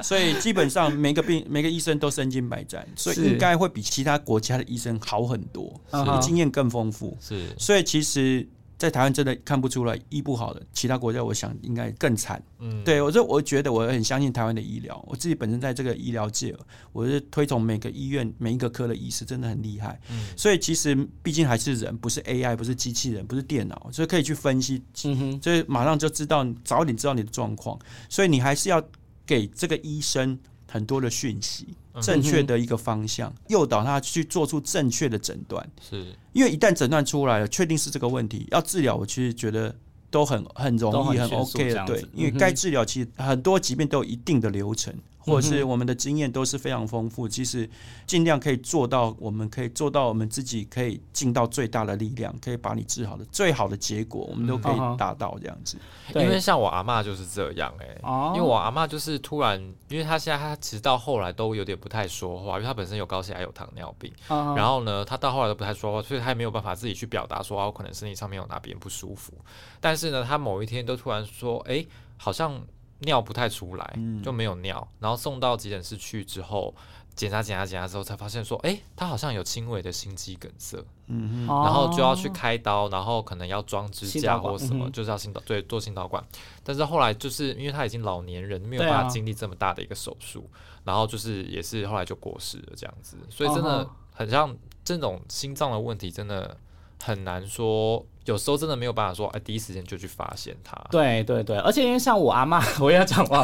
[0.00, 5.78] 所以基本上每个病每个医生都身经百战，所以应该会比其他国家的医生好很多，
[6.22, 7.18] 经验更丰富。
[7.20, 8.44] 是所以其实，
[8.76, 12.42] 在台湾真的看不出来医不好的，其他国家我想应该更惨。
[12.58, 16.52] 嗯对我这我觉得我很相信台湾的医疗，我自己本身在这个医疗界，
[16.92, 20.00] 我是推崇每个医院每一个科的医师真的很厉害。
[20.10, 20.92] 嗯所以其实
[21.22, 27.78] 毕竟还是人，不是 AI，不是机器人，不是电脑，所以可以去分析，嗯哼，所以马上就知道早一点知道你的状况。
[28.08, 28.82] 所以你还是要
[29.24, 30.36] 给这个医生
[30.68, 35.68] 很多的讯息，嗯正确的一个方向，诱导他去做出正确的诊断。
[35.80, 36.04] 是。
[36.32, 39.74] 因为一旦诊断出来了，确定是这个问题，要治疗，我其实觉得
[40.10, 41.84] 都很很容易，很很 OK 的。
[41.86, 44.92] 对，因为该治疗其实很多疾病都有一定的流程，
[45.24, 47.26] 或者是我们的经验都是非常丰富。
[47.26, 47.68] 其实
[48.06, 55.76] 尽量可以做到，我们可以做到我们自己可以尽到最大的力量，可以把你治好的最好的结果，我们都可以达到这样子。
[56.14, 69.32] 因为像我阿嬷就是这样哎、哦因为我阿嬷就是突然，因为她现在她其实到后来都有点不太说话，因为她本身有高血压有糖尿病，然然后呢，她到后来都不太说话，所以她也没有办法自己去表达说啊，我可能身体上面有哪边不舒服。
[69.80, 71.84] 但是呢，她某一天都突然说，哎、
[72.16, 72.60] 好像
[73.04, 74.22] 尿不太出来，嗯。
[74.22, 76.74] 就没有尿，然后送到急诊室去之后。
[77.16, 86.20] 检查检查检查之后，才发现说，哎、他好像有轻微的心肌梗塞，嗯然然后就要去开刀，然后可能要装支架或什么，嗯就是要心导对做心导管。
[86.64, 90.50] 但是后来就是因为他已经老年人，没有办法经历这么大的一个手术，
[90.82, 94.52] 然后就是也是后来就过世了这样子，所以真哦的很像
[94.84, 96.56] 这种心脏的问题，真的
[97.04, 100.74] 很难说，有时候真的没有办法说，哎，第一时间就去发现它。
[100.90, 103.42] 对对对，而且因为像我阿妈， 我也要讲话，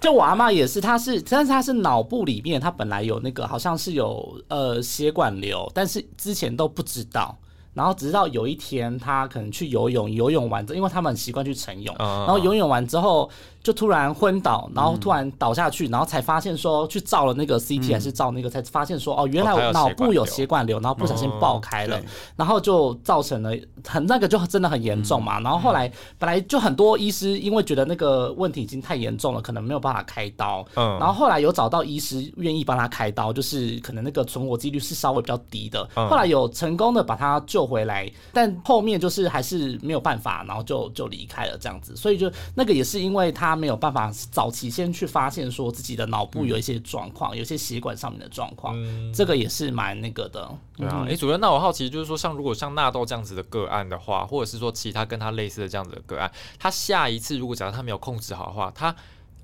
[0.00, 7.36] 就我阿妈也是，她是，但是她是脑部里面，她本来有那个好像是有呃血管瘤，但是之前都不知道。
[7.76, 13.30] 然后直到有一天，他可能去游泳，游泳完之后，因为他们很习惯去晨泳，嗯然后游泳完之后
[13.62, 22.06] 就突然昏倒，然后突然倒下去，然后才发现说去照了那个 CT 还是照那个，才发现说哦，原来我脑部有血管瘤然后不小心爆开了对，
[22.36, 23.52] 然后就造成了
[23.86, 25.38] 很那个就真的很严重嘛。
[25.40, 35.86] 然后后来本来就很多医师因为觉得那个问题已经太严重了，可能没有办法开刀，嗯然后后来有找到医师愿意帮他开刀，就是可能那个存活几率是稍微比较低的。
[35.96, 41.96] 嗯后来有成功的把他救回来，但后面就是还是没有办法，然后就就离开了这样子。
[41.96, 50.48] 所以就那个也是因为他没有办法早期先去发现说自己的脑部有一些状况，有些血管上面的状况，嗯这个也是蛮那个的。
[50.76, 58.94] 对啊，嗯诶，主任，那我好奇就是说，像如果像纳豆这样子的个案的话，或者是说其他跟他类似的这样子的个案，他下一次如果假如他没有控制好的话，他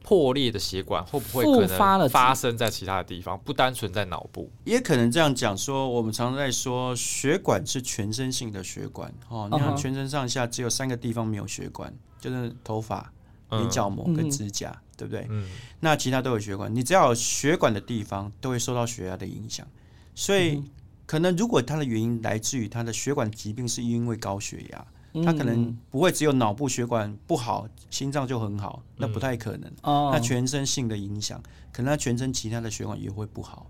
[0.03, 4.51] 破裂的血管会不会可复发了能发生在其他的地方，不单纯在脑部？
[4.65, 13.13] 也可能这样讲说，我们常常在说血管是全身性的血管哦，你看全身上下只有三个地方没有血管，就是头发、
[13.51, 15.27] 嗯眼角膜跟嗯指甲，对不对？
[15.29, 15.47] 嗯。
[15.81, 19.67] 那其他都有血管，你只要有血管的地方都会受到血压的影响，
[20.15, 20.63] 所以
[21.05, 24.87] 可能如果它的原因来自于它的血管疾病是因为高血压，
[25.25, 29.71] 他可能不会只有脑部血管不好，心脏就很好，那不太可能。
[29.83, 33.67] 哦那全身性的影响，可能他全身其他的血管也会不好，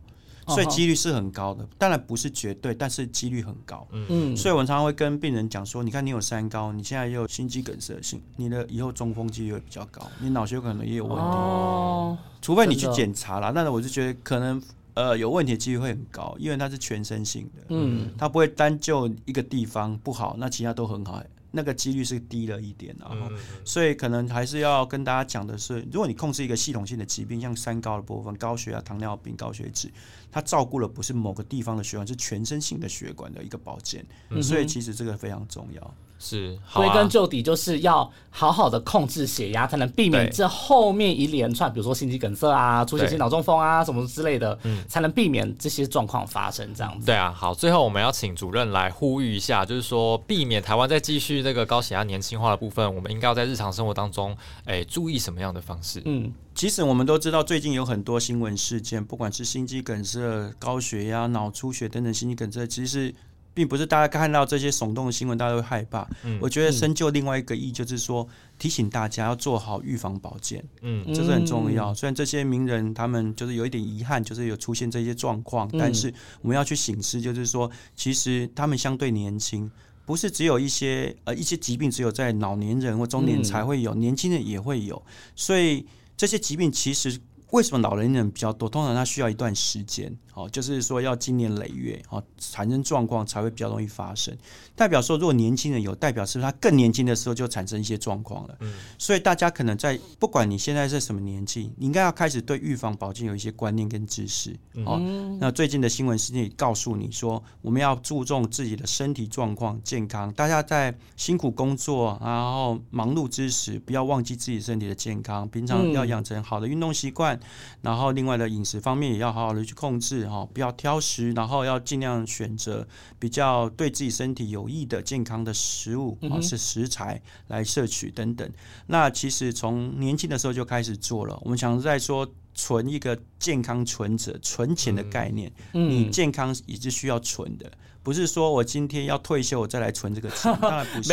[0.46, 1.66] 哦所以几率是很高的。
[1.78, 3.86] 当然不是绝对，但是几率很高。
[3.90, 11.22] 嗯，所以我们常常会跟病人讲说，你看你有三高，你现在又有心肌梗塞性，你的以后中风几率会比较高，你脑血管可能也有问题。
[11.22, 14.62] 哦，除非你去检查啦，但是我就觉得可能
[14.94, 23.10] 呃有问题的几率会很高，因为它是全身性的，嗯，它不会单就一个地方不好，那其他都很好，那个几率是低了一点啊。
[23.12, 29.90] 嗯所以可能还是要跟大家讲的是，如果你控制一个系统性的疾病，像三高的部分，高血压、糖尿病、高血脂，
[30.30, 34.04] 它照顾的不是某个地方的血管，是全身性的血管的一个保健，
[34.42, 35.94] 所以其实这个非常重要。
[36.22, 44.56] 是，好归啊根究底就是要好好的控制血压，才能避免这后面一连串，比如说心肌梗塞啊、出血性脑中风啊什么之类的，
[44.86, 46.72] 才能避免这些状况发生。
[46.72, 56.00] 这样子，对啊，好，最后我们要请主任来呼吁一下，就是说避免台湾再继续这个高血压年轻化的部分，我们应该要在日常生活当中，哎，注意什么样的方式？
[56.04, 63.12] 嗯，其实我们都知道，最近有很多新闻事件，不管是心肌梗塞、高血压、脑出血等等心肌梗塞，其实
[63.54, 66.08] 并不是大家看到这些耸动的新闻，大家都会害怕。
[66.24, 68.26] 嗯我觉得深究另外一个意，就是说
[68.58, 71.92] 提醒大家要做好预防保健，嗯这是很重要。
[71.94, 79.70] 虽然这些名人他们就是有一点遗憾，就是有出现这些状况，但是我们要去醒思，就是说，其实他们相对年轻。
[80.04, 85.00] 不是只有一些呃一些疾病，只有在老年人或中年才会有，年轻人也会有。
[85.36, 85.86] 所以
[86.16, 87.16] 这些疾病其实
[87.52, 88.68] 为什么老年人比较多？
[88.68, 94.36] 通常他需要一段时间，哦，就是说要经年累月，哦，产生状况才会比较容易发生。
[94.74, 98.56] 代表说，如果年轻人有，代表是不是他更年轻的时候就产生一些状况了？
[98.60, 104.56] 嗯所以大家可能在不管你现在是什么年纪，你应该要开始对预防保健有一些观念跟知识。
[104.86, 104.98] 哦，
[105.40, 110.32] 那最近的新闻事件也告诉你说，我们要注重自己的身体状况、健康。
[110.32, 115.48] 大家在辛苦工作，然后忙碌之时，不要忘记自己身体的健康。
[115.48, 117.38] 平常要养成好的运动习惯，
[117.82, 122.86] 然后另外的饮食方面也要好好的去控制哈、哦，不要挑食，然后要尽量选择
[123.18, 128.50] 比较对自己身体有益的健康的食物啊、是食材来摄取等等。
[128.86, 131.38] 那其实从年轻的时候就开始做了。
[131.42, 135.50] 我们常在说存一个健康存折、存钱的概念。
[135.72, 137.70] 你健康也是需要存的，
[138.02, 141.08] 不是说我今天要退休我再来存这个钱， 当然不是。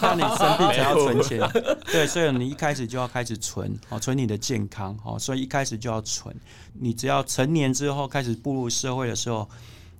[0.00, 1.40] 当你生病才要存钱，
[1.92, 6.34] 对，所以你一开始就要开始存，哦，存你的健康，哦，所以一开始就要存。
[6.72, 9.48] 你只要成年之后开始步入社会的时候，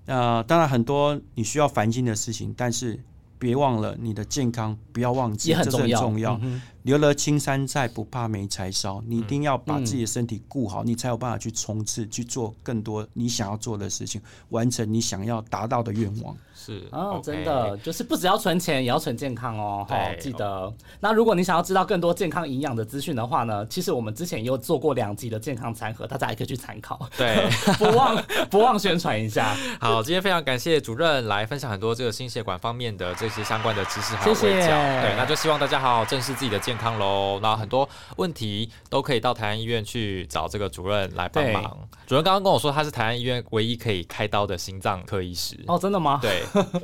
[0.06, 2.98] 呃，当然很多你需要烦心的事情，但是
[3.38, 6.40] 别忘了你的健康，不要忘记，这是很重要重要。
[6.42, 9.02] 嗯留了青山在，不怕没柴烧。
[9.06, 14.20] 你一定要把自己的身体顾好，你才有办法去冲刺，去做更多你想要做的事情，
[14.50, 16.36] 完成你想要达到的愿望。
[16.56, 19.84] 是哦真的就是不只要存钱，也要存健康哦。
[19.88, 20.72] 哈，对记得。
[21.00, 27.08] 那如果你想要知道更多健康营养的资讯的话呢，其实我们之前也有做过两集的健康餐盒，大家也可以去参考。
[27.16, 34.68] 对， 不忘 不忘宣传一下，好，今天非常感谢主任来分享很多这个心血管方面的这些相关的知识还有谢谢。
[34.68, 37.38] 对，那就希望大家好好正视自己的健康喽。
[37.42, 41.88] 那很多问题都可以到台安医院去找这个主任来帮忙。
[42.06, 45.58] 主任刚刚跟我说他是台安医院唯一可以开刀的心脏科医师。
[45.66, 46.20] 哦，真的吗？
[46.22, 46.42] 对，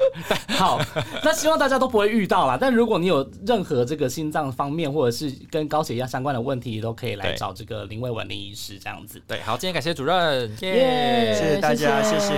[0.56, 0.80] 好，
[1.22, 2.56] 那希望大家都不会遇到啦。
[2.60, 9.22] 但如果你有任何这个心脏方面或者是跟高血压相关的问题，都可以来找这个林伟文林医师这样子。
[9.26, 12.34] 对，好，今天感谢主任，耶、耶谢谢大家谢谢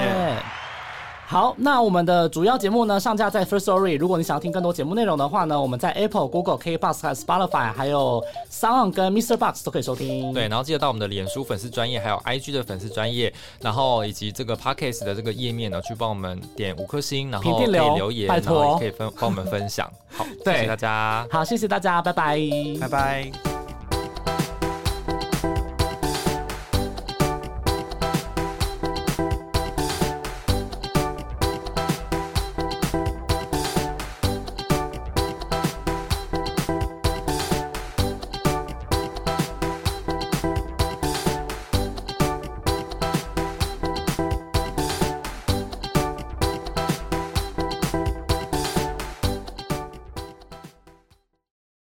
[1.33, 3.97] 好，那我们的主要节目呢上架在 First Story。
[3.97, 9.39] 如果你想要听更多节目内容的话呢，我们在 Apple、Google、K Box 和 Spotify，还有 Sound 跟 Mr.
[9.39, 10.35] Box 都可以收听。
[10.35, 19.91] 对，然后记得到我们的脸书粉丝专业，还有 IG 的粉丝专业，然后以及这个 Podcast 的这个页面呢，去帮我们点五颗星，然后可以留留言，拜托然后也可以分帮我们分享。
[20.11, 21.27] 好， 谢谢大家。
[21.31, 22.39] 好，谢谢大家，拜拜，
[22.79, 23.62] 拜拜。